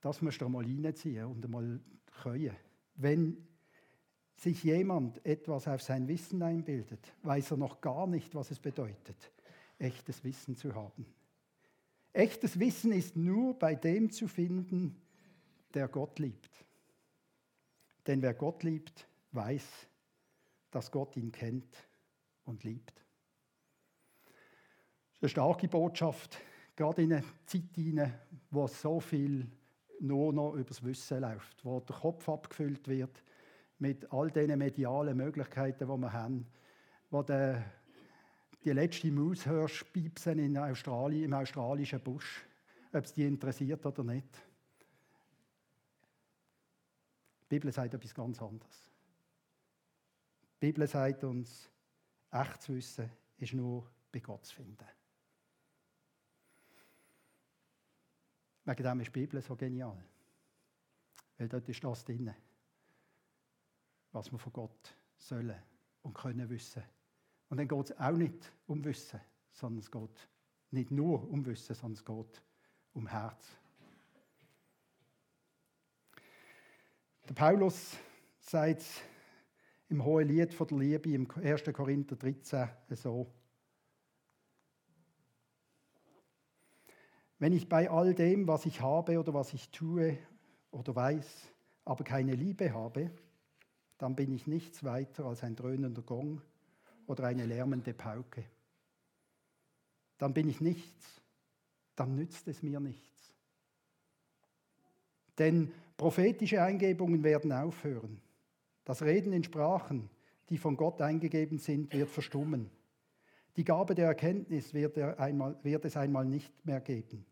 [0.00, 1.80] Das musst du mal reinziehen und einmal
[2.22, 2.54] können.
[2.96, 3.46] Wenn
[4.36, 9.16] sich jemand etwas auf sein Wissen einbildet, weiß er noch gar nicht, was es bedeutet,
[9.78, 11.06] echtes Wissen zu haben.
[12.12, 15.00] Echtes Wissen ist nur bei dem zu finden,
[15.72, 16.50] der Gott liebt.
[18.06, 19.64] Denn wer Gott liebt, weiß,
[20.74, 21.86] dass Gott ihn kennt
[22.44, 23.04] und liebt.
[25.20, 26.38] Das ist eine starke Botschaft,
[26.74, 28.18] gerade in einer Zeit hinein,
[28.50, 29.46] wo so viel
[30.00, 33.22] nur noch übers Wissen läuft, wo der Kopf abgefüllt wird
[33.78, 36.46] mit all diesen medialen Möglichkeiten, die wir haben,
[37.10, 37.64] wo der
[38.64, 42.44] die letzte Maus hörst piepsen in Australien, im australischen Busch,
[42.92, 44.28] ob es die interessiert oder nicht.
[47.42, 48.93] Die Bibel sagt etwas ganz anderes.
[50.64, 51.70] Die Bibel sagt uns,
[52.30, 54.86] echtes Wissen ist nur bei Gott zu finden.
[58.64, 60.02] Wegen dem ist die Bibel so genial.
[61.36, 62.34] Weil dort ist das drin,
[64.12, 65.62] was wir von Gott sollen
[66.00, 66.82] und können wissen
[67.50, 69.20] und dann geht es auch nicht um Wissen,
[69.52, 70.28] sondern es geht
[70.70, 72.42] nicht nur um Wissen, sondern es geht
[72.94, 73.54] um Herz.
[77.28, 77.98] Der Paulus
[78.38, 78.82] sagt
[79.88, 81.64] im Hohen Lied von der Liebe im 1.
[81.72, 83.30] Korinther 13 so.
[87.38, 90.18] Wenn ich bei all dem, was ich habe oder was ich tue
[90.70, 91.50] oder weiß,
[91.84, 93.10] aber keine Liebe habe,
[93.98, 96.40] dann bin ich nichts weiter als ein dröhnender Gong
[97.06, 98.44] oder eine lärmende Pauke.
[100.18, 101.20] Dann bin ich nichts,
[101.96, 103.34] dann nützt es mir nichts.
[105.38, 108.20] Denn prophetische Eingebungen werden aufhören.
[108.84, 110.10] Das Reden in Sprachen,
[110.50, 112.70] die von Gott eingegeben sind, wird verstummen.
[113.56, 117.24] Die Gabe der Erkenntnis wird, er einmal, wird es einmal nicht mehr geben.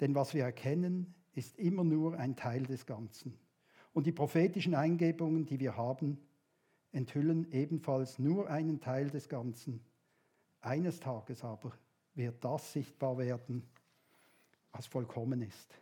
[0.00, 3.38] Denn was wir erkennen, ist immer nur ein Teil des Ganzen.
[3.92, 6.18] Und die prophetischen Eingebungen, die wir haben,
[6.92, 9.80] enthüllen ebenfalls nur einen Teil des Ganzen.
[10.60, 11.72] Eines Tages aber
[12.14, 13.68] wird das sichtbar werden,
[14.72, 15.74] was vollkommen ist.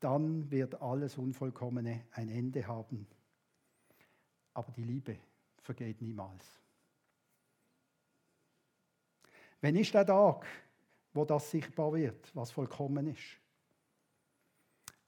[0.00, 3.06] Dann wird alles Unvollkommene ein Ende haben.
[4.56, 5.18] Aber die Liebe
[5.58, 6.46] vergeht niemals.
[9.60, 10.46] Wenn ist der Tag,
[11.12, 13.38] wo das sichtbar wird, was vollkommen ist?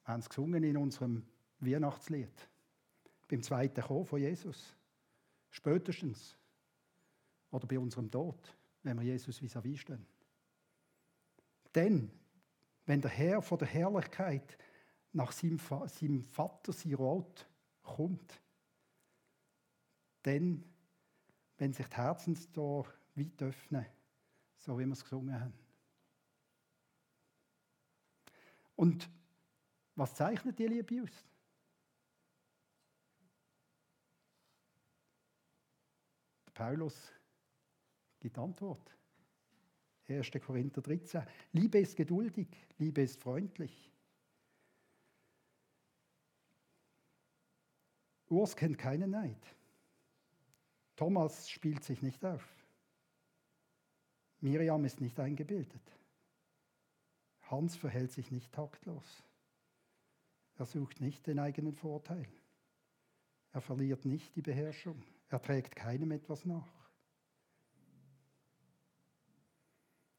[0.05, 1.27] Wir haben es gesungen in unserem
[1.61, 2.47] Weihnachtslied.
[3.27, 4.77] Beim zweiten Kommen von Jesus.
[5.49, 6.37] Spätestens.
[7.51, 10.05] Oder bei unserem Tod, wenn wir Jesus vis-à-vis stehen.
[11.75, 12.11] Denn,
[12.85, 14.59] wenn der Herr von der Herrlichkeit
[15.15, 17.49] nach seinem, seinem Vater, sein Rot,
[17.83, 18.43] kommt,
[20.29, 20.65] dann,
[21.57, 23.87] wenn sich die Herzenstore weit öffnen,
[24.59, 25.55] so wie wir es gesungen haben.
[28.77, 29.11] Und
[29.95, 31.25] was zeichnet die Liebe aus?
[36.55, 37.13] Paulus
[38.21, 38.95] gibt Antwort.
[40.09, 40.31] 1.
[40.45, 41.23] Korinther 13.
[41.53, 43.93] Liebe ist geduldig, Liebe ist freundlich.
[48.29, 49.58] Urs kennt keinen Neid.
[50.99, 52.45] Thomas spielt sich nicht auf.
[54.41, 55.97] Miriam ist nicht eingebildet.
[57.43, 59.23] Hans verhält sich nicht taktlos.
[60.57, 62.27] Er sucht nicht den eigenen Vorteil.
[63.53, 65.01] Er verliert nicht die Beherrschung.
[65.29, 66.91] Er trägt keinem etwas nach.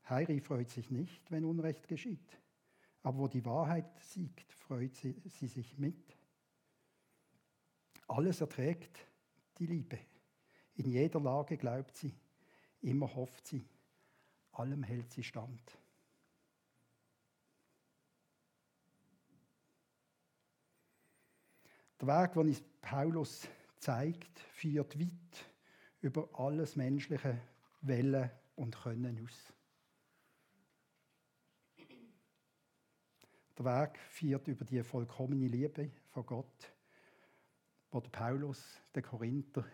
[0.07, 2.39] Heiri freut sich nicht, wenn Unrecht geschieht.
[3.03, 6.17] Aber wo die Wahrheit siegt, freut sie, sie sich mit.
[8.07, 8.97] Alles erträgt
[9.57, 9.99] die Liebe.
[10.79, 12.15] In jeder Lage glaubt sie,
[12.79, 13.67] immer hofft sie,
[14.53, 15.61] allem hält sie stand.
[21.99, 23.45] Der Weg, den uns Paulus
[23.79, 25.45] zeigt, führt weit
[25.99, 27.37] über alles menschliche
[27.81, 29.53] Wellen und Können aus.
[33.57, 36.71] Der Weg führt über die vollkommene Liebe von Gott,
[37.91, 39.65] wo Paulus den Korinther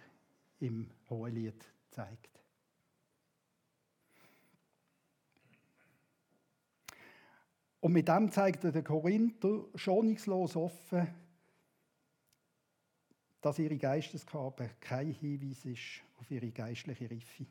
[0.65, 2.39] im Hohelied zeigt.
[7.80, 11.08] Und mit dem zeigt der Korinther schonungslos offen,
[13.41, 17.45] dass ihre Geistesgabe kein Hinweis ist auf ihre geistliche Reife.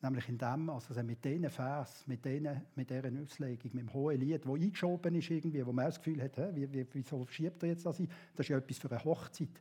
[0.00, 4.20] Nämlich in dem, also mit diesen Vers, mit, denen, mit dieser Auslegung, mit dem hohen
[4.20, 7.62] Lied, wo eingeschoben ist irgendwie, wo man das Gefühl hat, hä, wie, wie, wieso schiebt
[7.62, 7.98] er jetzt das?
[7.98, 9.60] Das ist ja etwas für eine Hochzeit.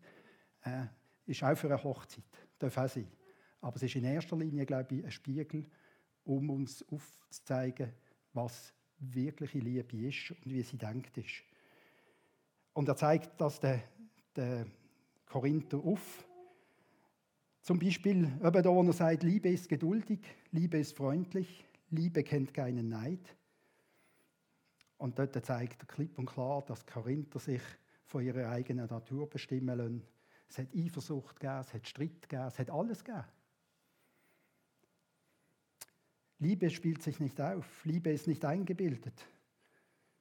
[0.63, 0.85] Äh,
[1.27, 2.23] ist auch für eine Hochzeit,
[2.57, 3.07] darf auch sein.
[3.61, 5.65] Aber es ist in erster Linie, glaube ich, ein Spiegel,
[6.23, 7.91] um uns aufzuzeigen,
[8.33, 11.43] was wirkliche Liebe ist und wie sie denkt ist.
[12.73, 13.83] Und er zeigt das der,
[14.35, 14.65] der
[15.25, 16.27] Korinther auf.
[17.61, 20.19] Zum Beispiel, eben da, wo er sagt, Liebe ist geduldig,
[20.51, 23.35] Liebe ist freundlich, Liebe kennt keinen Neid.
[24.97, 27.61] Und dort zeigt er klipp und klar, dass Korinther sich
[28.05, 30.03] von ihrer eigenen Natur bestimmen lassen.
[30.49, 33.25] Es hat Eifersucht gegeben, es hat Streit gegeben, es hat alles gegeben.
[36.39, 39.25] Liebe spielt sich nicht auf, Liebe ist nicht eingebildet.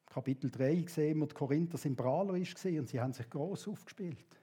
[0.06, 4.40] Kapitel 3 sehen wir, die Korinther sind prahlerisch und sie haben sich groß aufgespielt.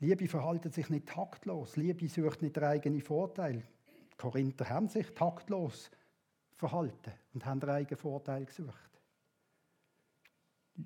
[0.00, 1.76] Liebe verhalten sich nicht taktlos.
[1.76, 3.62] Liebe sucht nicht den eigenen Vorteil.
[4.12, 5.90] Die Korinther haben sich taktlos
[6.56, 8.89] verhalten und haben den eigenen Vorteil gesucht.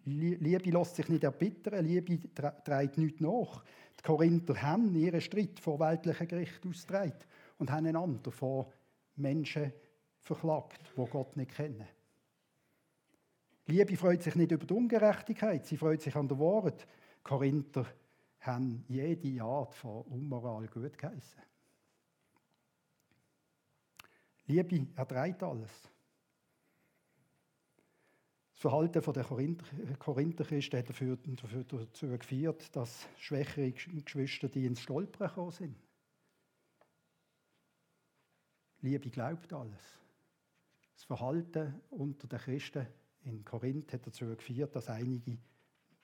[0.05, 2.19] Liebe lässt sich nicht erbittern, Liebe
[2.65, 3.65] trägt nichts nach.
[3.99, 7.15] Die Korinther haben ihren Streit vor weltlichen Gericht ausgetragen
[7.59, 8.73] und haben einander vor
[9.17, 9.73] Menschen
[10.19, 11.87] verklagt, die Gott nicht kennen.
[13.67, 16.81] Liebe freut sich nicht über die Ungerechtigkeit, sie freut sich an der Wahrheit.
[16.83, 17.87] Die Korinther
[18.41, 21.41] haben jede Art von Unmoral gut geheißen.
[24.47, 25.91] Liebe erträgt alles.
[28.65, 35.29] Das Verhalten der Korintherchristen hat dafür, dafür dazu geführt, dass schwächere Geschwister die ins Stolpern
[35.29, 35.77] gekommen sind.
[38.81, 40.01] Liebe glaubt alles.
[40.95, 42.87] Das Verhalten unter den Christen
[43.25, 45.37] in Korinth hat dazu geführt, dass einige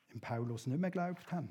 [0.08, 1.48] im Paulus nicht mehr geglaubt haben.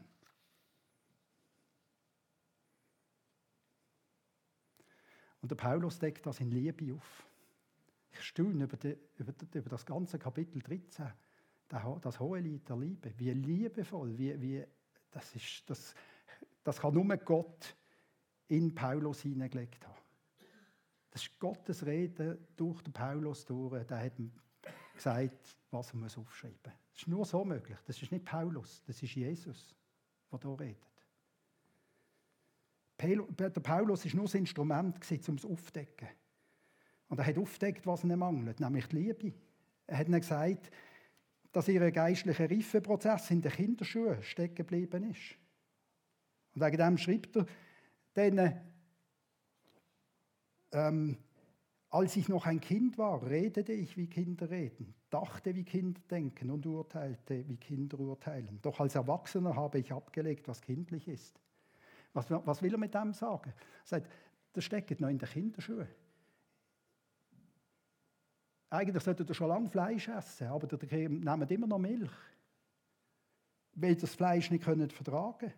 [5.42, 7.29] Und der Paulus deckt das in Liebe auf.
[8.12, 11.12] Ich staune über, die, über, über das ganze Kapitel 13,
[12.02, 13.14] das hohe Lied der Liebe.
[13.18, 14.66] Wie liebevoll, wie, wie,
[15.12, 15.94] das, ist, das,
[16.64, 17.76] das kann nur Gott
[18.48, 20.00] in Paulus hineingelegt haben.
[21.12, 23.86] Das ist Gottes Rede durch den Paulus durch.
[23.86, 24.14] Der hat
[24.94, 26.74] gesagt, was er aufschreiben muss.
[26.94, 27.78] Das ist nur so möglich.
[27.86, 29.76] Das ist nicht Paulus, das ist Jesus,
[30.32, 30.90] der hier redet.
[33.00, 36.10] Der Paulus war nur das Instrument, um es aufzudecken.
[37.10, 39.34] Und er hat aufgedeckt, was ihnen mangelt, nämlich die Liebe.
[39.88, 40.72] Er hat ihnen gesagt,
[41.52, 45.36] dass ihr geistlicher Reifeprozess in den Kinderschuhen stecken geblieben ist.
[46.54, 47.46] Und wegen dem schreibt er
[48.16, 48.62] denen,
[50.72, 51.18] ähm,
[51.90, 56.52] als ich noch ein Kind war, redete ich, wie Kinder reden, dachte, wie Kinder denken
[56.52, 58.60] und urteilte, wie Kinder urteilen.
[58.62, 61.40] Doch als Erwachsener habe ich abgelegt, was kindlich ist.
[62.14, 63.54] Was, was will er mit dem sagen?
[63.56, 64.08] Er sagt,
[64.54, 65.88] das steckt noch in den Kinderschuhen.
[68.70, 72.12] Eigentlich sollte er schon lange Fleisch essen, aber der nehmt immer noch Milch.
[73.74, 75.54] Weil das Fleisch nicht können vertragen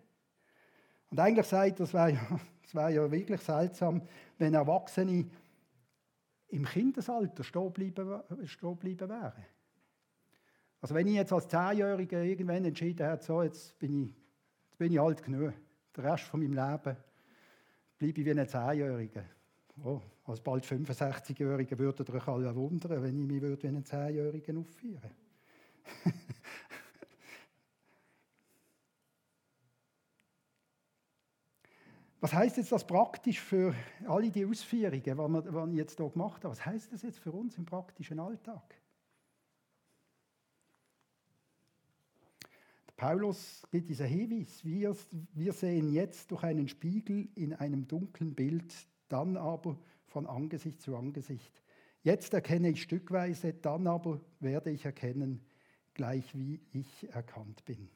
[1.09, 2.39] Und eigentlich sagt es wäre ja,
[2.73, 4.01] wär ja wirklich seltsam,
[4.37, 5.29] wenn Erwachsene
[6.47, 9.45] im Kindesalter stehen bleiben, stehen bleiben wären.
[10.81, 14.15] Also wenn ich jetzt als Zehnjähriger irgendwann entschieden hätte, so, jetzt bin ich,
[14.69, 15.53] jetzt bin ich alt genug,
[15.95, 16.97] den Rest von meinem Leben
[17.97, 19.23] bleibe ich wie ein Zehnjähriger.
[19.83, 24.57] Oh, als bald 65-Jähriger würdet ihr euch alle wundern, wenn ich mich wie einen 10-Jährigen
[24.57, 25.11] aufführen
[32.19, 33.73] Was heißt jetzt das praktisch für
[34.07, 36.51] alle die Ausführungen, die wir, ich jetzt hier gemacht habe?
[36.51, 38.75] Was heißt das jetzt für uns im praktischen Alltag?
[42.95, 44.95] Paulus gibt diesen Hinweis, wir,
[45.33, 48.71] wir sehen jetzt durch einen Spiegel in einem dunklen Bild,
[49.11, 51.61] dann aber von Angesicht zu Angesicht.
[52.03, 55.45] Jetzt erkenne ich stückweise, dann aber werde ich erkennen,
[55.93, 57.89] gleich wie ich erkannt bin.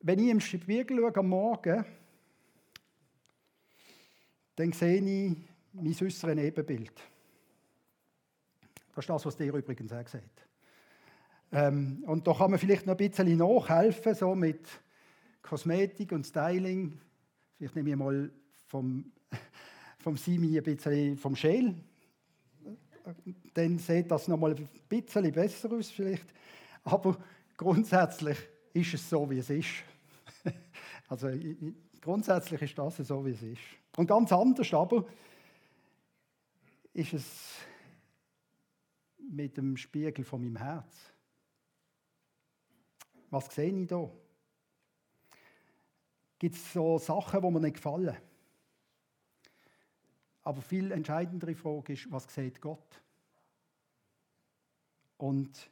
[0.00, 1.84] Wenn ich im Spiegel schaue am Morgen,
[4.56, 5.36] dann sehe ich
[5.72, 6.92] mein äußeres Ebenbild.
[8.94, 10.46] Das ist das, was dir übrigens auch sagt.
[11.52, 14.68] Ähm, und da kann man vielleicht noch ein bisschen nachhelfen, so mit
[15.40, 17.00] Kosmetik und Styling.
[17.56, 18.30] Vielleicht nehme ich mal
[18.68, 19.12] vom
[19.98, 21.74] vom Simi ein bisschen vom Schäl.
[23.54, 26.26] Dann sieht das noch mal ein bisschen besser aus vielleicht.
[26.84, 27.18] Aber
[27.56, 28.38] grundsätzlich
[28.72, 29.68] ist es so, wie es ist.
[31.10, 31.30] Also
[32.02, 33.62] grundsätzlich ist das so, wie es ist.
[33.96, 35.06] Und ganz anders aber
[36.92, 37.54] ist es
[39.18, 40.94] mit dem Spiegel von meinem Herz.
[43.30, 44.10] Was sehe ich da?
[46.38, 48.16] Gibt es so Sachen, die mir nicht gefallen?
[50.48, 53.02] Aber viel entscheidendere Frage ist, was sieht Gott?
[55.18, 55.70] Und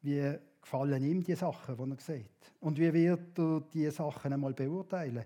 [0.00, 2.52] wie gefallen ihm die Sachen, die er sieht?
[2.58, 5.24] Und wie wird er die Sachen einmal beurteilen?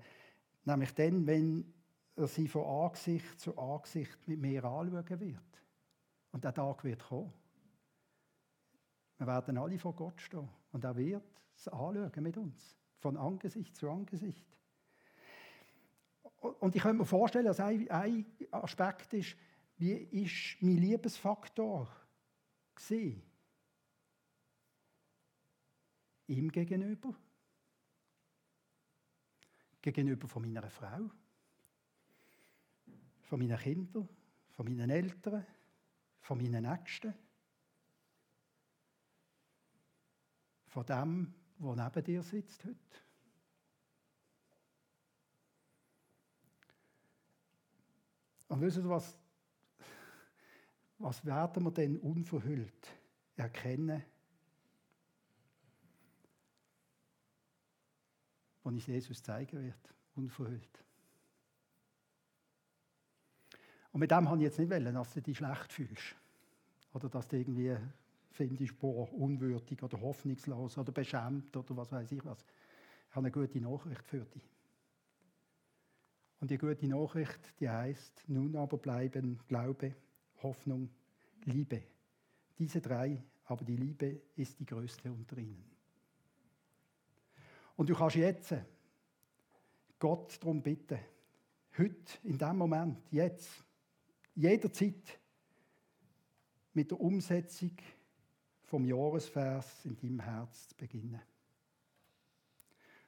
[0.67, 1.73] Nämlich dann, wenn
[2.17, 5.63] er sie von Angesicht zu Angesicht mit mir anschauen wird.
[6.33, 7.33] Und der Tag wird kommen.
[9.17, 10.51] Wir werden alle vor Gott stehen.
[10.73, 11.25] Und er wird
[11.57, 12.77] es anschauen mit uns.
[12.99, 14.56] Von Angesicht zu Angesicht.
[16.41, 19.37] Und ich könnte mir vorstellen, dass ein, ein Aspekt ist,
[19.79, 21.89] wie ist mein Liebesfaktor
[22.75, 23.23] gesehen?
[26.29, 27.15] Ihm gegenüber?
[29.83, 31.11] Gegenüber von meiner Frau?
[33.23, 34.09] Von meinen Kindern?
[34.51, 35.47] Von meinen Eltern?
[36.21, 37.15] Von meinen Nächsten?
[40.67, 43.06] Von dem, der neben dir sitzt heute?
[48.49, 49.19] Und wissen Sie was?
[50.99, 52.89] Was werden wir denn unverhüllt
[53.37, 54.03] erkennen,
[58.65, 59.79] wenn ich Jesus zeigen werde,
[60.15, 60.85] unverhüllt?
[63.93, 66.17] Und mit dem habe ich jetzt nicht wollen, dass du dich schlecht fühlst.
[66.93, 67.77] Oder dass du irgendwie
[68.31, 72.45] findest, boah, unwürdig oder hoffnungslos oder beschämt oder was weiß ich was.
[73.09, 74.56] Ich habe eine gute Nachricht für dich.
[76.41, 79.95] Und die gute Nachricht, die heißt, nun aber bleiben Glaube,
[80.43, 80.91] Hoffnung,
[81.45, 81.83] Liebe.
[82.59, 85.65] Diese drei, aber die Liebe ist die größte unter ihnen.
[87.77, 88.55] Und du kannst jetzt
[89.99, 90.99] Gott darum bitten,
[91.79, 93.65] heute, in dem Moment, jetzt,
[94.35, 95.19] jederzeit
[96.75, 97.73] mit der Umsetzung
[98.65, 101.21] vom Jahresvers in deinem Herz zu beginnen.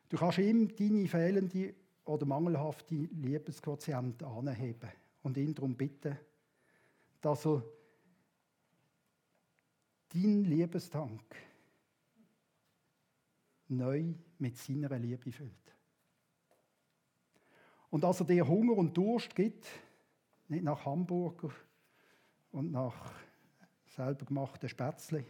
[0.09, 1.75] Du kannst ihm deine fehlende
[2.09, 4.91] oder mangelhafte Liebesquotiente anheben
[5.23, 6.17] und ihn darum bitten,
[7.21, 7.63] dass er
[10.15, 11.23] deinen Liebestank
[13.69, 15.53] neu mit seiner Liebe füllt.
[17.91, 19.67] Und dass er dir Hunger und Durst gibt,
[20.49, 21.51] nicht nach Hamburger
[22.53, 23.13] und nach
[23.85, 25.25] selber gemachten Spätzle,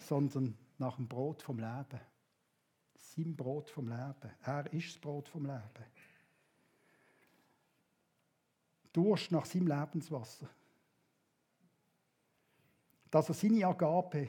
[0.00, 2.00] sondern nach dem Brot vom Leben.
[3.18, 4.30] Sein Brot vom Leben.
[4.42, 5.84] Er ist das Brot vom Leben.
[8.92, 10.48] Durst nach seinem Lebenswasser.
[13.10, 14.28] Dass er seine Agape,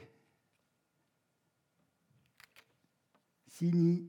[3.46, 4.08] seine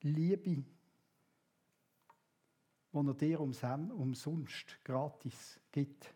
[0.00, 0.64] Liebe, die
[2.92, 6.12] er dir umsonst gratis gibt.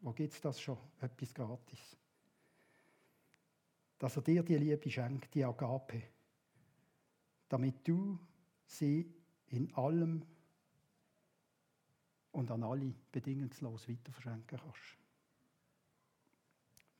[0.00, 0.76] Wo gibt es das schon?
[1.00, 1.96] Etwas gratis.
[3.98, 6.02] Dass er dir die Liebe schenkt, die Agape,
[7.52, 8.18] damit du
[8.64, 9.12] sie
[9.48, 10.24] in allem
[12.30, 14.96] und an alle bedingungslos weiterverschenken kannst.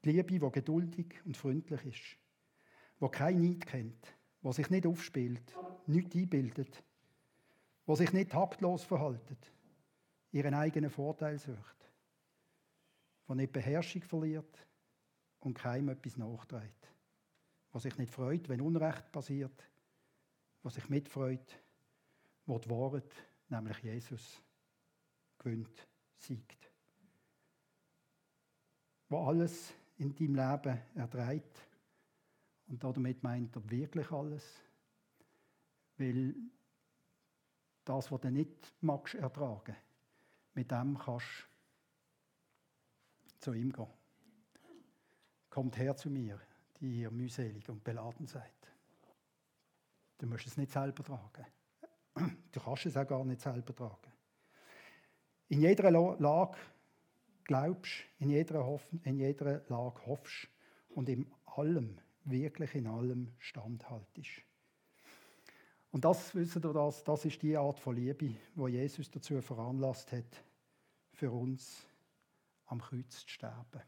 [0.04, 2.18] Die Liebe, die geduldig und freundlich ist,
[3.00, 6.84] die kein Neid kennt, die sich nicht aufspielt, nichts einbildet,
[7.88, 9.50] die sich nicht taktlos verhaltet,
[10.32, 11.90] ihren eigenen Vorteil sucht,
[13.26, 14.66] die nicht Beherrschung verliert
[15.40, 16.92] und keinem etwas nachträgt,
[17.72, 19.71] die sich nicht freut, wenn Unrecht passiert,
[20.64, 21.58] die sich mitfreut,
[22.46, 23.12] wo die Wahrheit,
[23.48, 24.40] nämlich Jesus,
[25.38, 25.86] gewinnt,
[26.16, 26.70] siegt.
[29.08, 31.60] Wo alles in deinem Leben erträgt.
[32.68, 34.62] Und damit meint er wirklich alles.
[35.98, 36.34] Weil
[37.84, 39.76] das, was du nicht magst ertragen,
[40.54, 41.26] mit dem kannst
[43.24, 43.86] du zu ihm gehen.
[45.50, 46.40] Kommt her zu mir,
[46.80, 48.71] die ihr mühselig und beladen seid.
[50.22, 51.46] Du musst es nicht selber tragen.
[52.52, 54.12] Du kannst es auch gar nicht selber tragen.
[55.48, 56.58] In jeder Lage
[57.42, 60.46] glaubst, in jeder, Hoff in jeder Lage hoffst
[60.90, 64.42] und in allem, wirklich in allem standhaltest.
[65.90, 70.12] Und das, wissen ihr das, das ist die Art von Liebe, wo Jesus dazu veranlasst
[70.12, 70.44] hat,
[71.14, 71.84] für uns
[72.66, 73.82] am Kreuz zu sterben.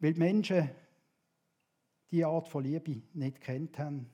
[0.00, 0.70] Weil die Menschen
[2.12, 4.06] die Art von Liebe nicht kennt haben,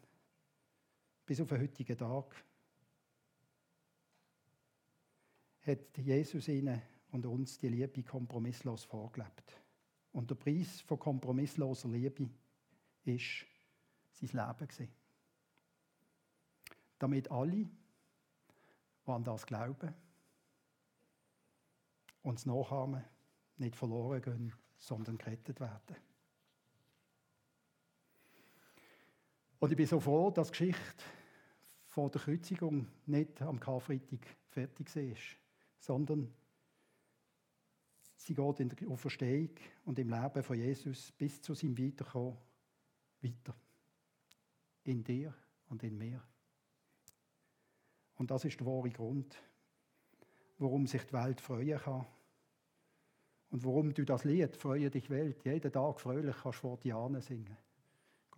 [1.27, 2.45] bis auf den heutigen Tag,
[5.67, 6.81] hat Jesus ihnen
[7.11, 9.61] und uns die Liebe kompromisslos vorgelebt.
[10.13, 12.31] Und der Preis von kompromissloser Liebe
[13.05, 13.45] ist
[14.13, 14.89] sein Leben gewesen.
[17.01, 17.69] Damit alle,
[19.07, 19.93] die an das glauben
[22.23, 23.05] und es nachahmen,
[23.57, 26.08] nicht verloren gehen, sondern gerettet werden.
[29.59, 31.05] Und ich bin so froh, dass die Geschichte
[31.87, 35.37] von der Kreuzigung nicht am Karfreitag fertig ist,
[35.81, 36.33] sondern
[38.17, 39.51] sie geht in der Auferstehung
[39.85, 42.37] und im Leben von Jesus bis zu seinem Weiterkommen
[43.21, 43.55] weiter.
[44.85, 45.35] In dir
[45.69, 46.23] und in mir.
[48.17, 49.37] Und das ist der wahre Grund,
[50.59, 52.07] warum sich die Welt freuen kann.
[53.51, 57.57] Und warum du das Lied «Freue dich Welt» jeden Tag fröhlich kannst vor Diane singen.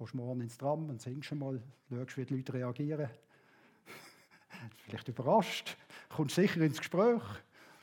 [0.00, 3.10] Gehst morgen ins Tram und singst mal, schaust, wie die Leute reagieren.
[4.86, 5.76] Vielleicht überrascht,
[6.08, 7.22] kommst sicher ins Gespräch,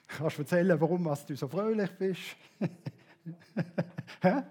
[0.08, 2.36] kannst erzählen, warum du so fröhlich bist.
[4.22, 4.42] Hä?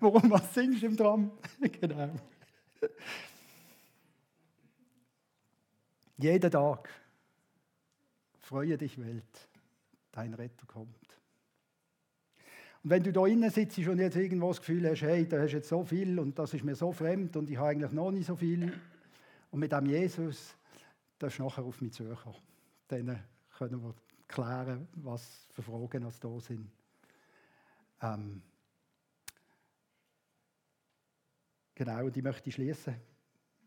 [0.00, 1.30] Warum was singst du im Tram?
[1.60, 2.10] genau.
[6.16, 6.88] Jeden Tag
[8.40, 9.48] freue dich Welt,
[10.10, 11.01] dein Retter kommt.
[12.82, 15.52] Und wenn du da innen sitzt und jetzt irgendwo das Gefühl hast, hey, da hast
[15.52, 18.26] jetzt so viel und das ist mir so fremd und ich habe eigentlich noch nicht
[18.26, 18.72] so viel.
[19.52, 20.56] Und mit dem Jesus,
[21.18, 22.40] da ist nachher auf mich zugekommen.
[22.88, 23.22] Dann
[23.56, 23.94] können wir
[24.26, 26.68] klären, was für Fragen es da sind.
[28.00, 28.42] Ähm
[31.76, 32.96] genau, und ich möchte schließen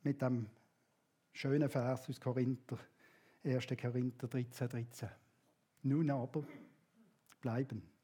[0.04, 0.48] mit dem
[1.32, 2.78] schönen Vers aus Korinther,
[3.46, 3.68] 1.
[3.80, 5.10] Korinther 13, 13.
[5.84, 6.44] Nun aber
[7.40, 7.95] bleiben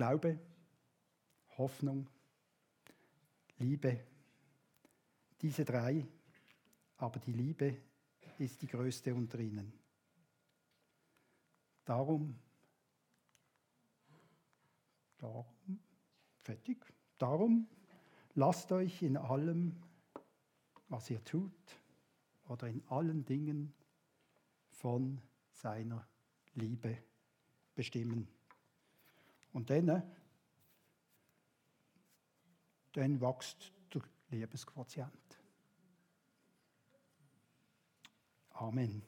[0.00, 0.40] Glaube,
[1.58, 2.08] Hoffnung,
[3.58, 4.02] Liebe.
[5.42, 6.06] Diese drei,
[6.96, 7.76] aber die Liebe
[8.38, 9.78] ist die größte unter ihnen.
[11.84, 12.34] Darum,
[15.18, 15.44] darum,
[16.44, 16.78] fertig,
[17.18, 17.68] darum
[18.36, 19.76] lasst euch in allem,
[20.88, 21.52] was ihr tut,
[22.48, 23.74] oder in allen Dingen
[24.70, 25.20] von
[25.52, 26.08] seiner
[26.54, 26.96] Liebe
[27.74, 28.39] bestimmen.
[29.52, 30.02] Und dann,
[32.92, 35.10] dann wächst der Liebesquotient.
[38.50, 39.02] Amen.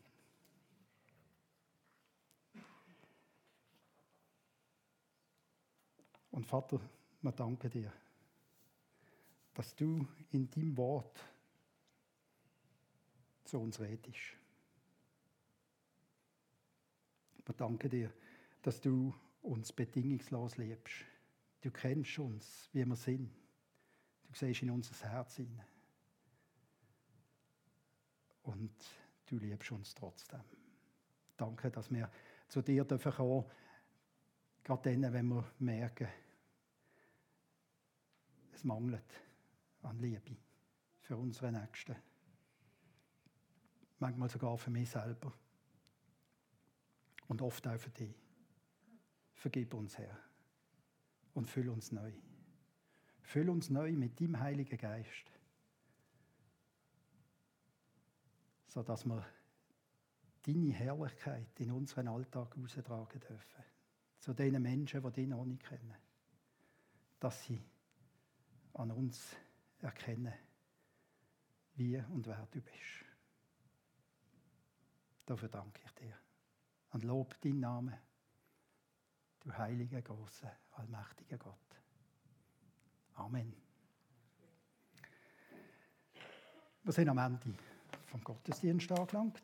[6.30, 6.80] Und Vater,
[7.20, 7.92] wir danken dir,
[9.52, 11.22] dass du in deinem Wort
[13.44, 14.38] zu uns redest.
[17.44, 18.12] Wir danken dir,
[18.62, 21.04] dass du uns bedingungslos liebst.
[21.60, 23.30] Du kennst uns, wie wir sind.
[24.24, 25.66] Du siehst in unser Herz hinein.
[28.42, 28.72] Und
[29.26, 30.42] du liebst uns trotzdem.
[31.36, 32.10] Danke, dass wir
[32.48, 33.44] zu dir dürfen kommen,
[34.62, 36.08] gerade dann, wenn wir merken,
[38.52, 39.20] es mangelt
[39.82, 40.36] an Liebe
[41.00, 41.96] für unsere Nächsten.
[43.98, 45.32] Manchmal sogar für mich selber.
[47.28, 48.21] Und oft auch für dich.
[49.42, 50.16] Vergib uns, Herr.
[51.34, 52.12] Und füll uns neu.
[53.22, 55.32] Füll uns neu mit deinem Heiligen Geist.
[58.68, 59.26] Sodass wir
[60.42, 63.64] deine Herrlichkeit in unseren Alltag austragen dürfen.
[64.20, 65.96] Zu den Menschen, die dich noch nicht kennen.
[67.18, 67.60] Dass sie
[68.74, 69.34] an uns
[69.80, 70.34] erkennen,
[71.74, 73.04] wie und wer du bist.
[75.26, 76.16] Dafür danke ich dir.
[76.90, 77.98] Und lob deinen Namen,
[79.44, 81.54] du heiliger, großer, allmächtiger Gott.
[83.14, 83.52] Amen.
[86.84, 87.54] Wir sind am Ende
[88.06, 89.42] vom Gottesdienst angelangt.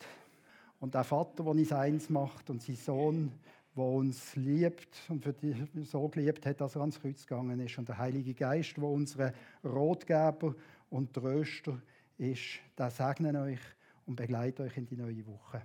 [0.81, 3.33] Und der Vater, der uns eins macht, und sein Sohn,
[3.77, 7.79] der uns liebt und für die so geliebt hat, dass er ans Kreuz gegangen ist.
[7.79, 9.33] Und der Heilige Geist, der unser
[9.65, 10.55] Rotgeber
[10.91, 11.81] und Tröster
[12.17, 13.61] ist, der segnen euch
[14.07, 15.63] und begleitet euch in die neue Woche.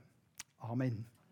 [0.59, 1.13] Amen.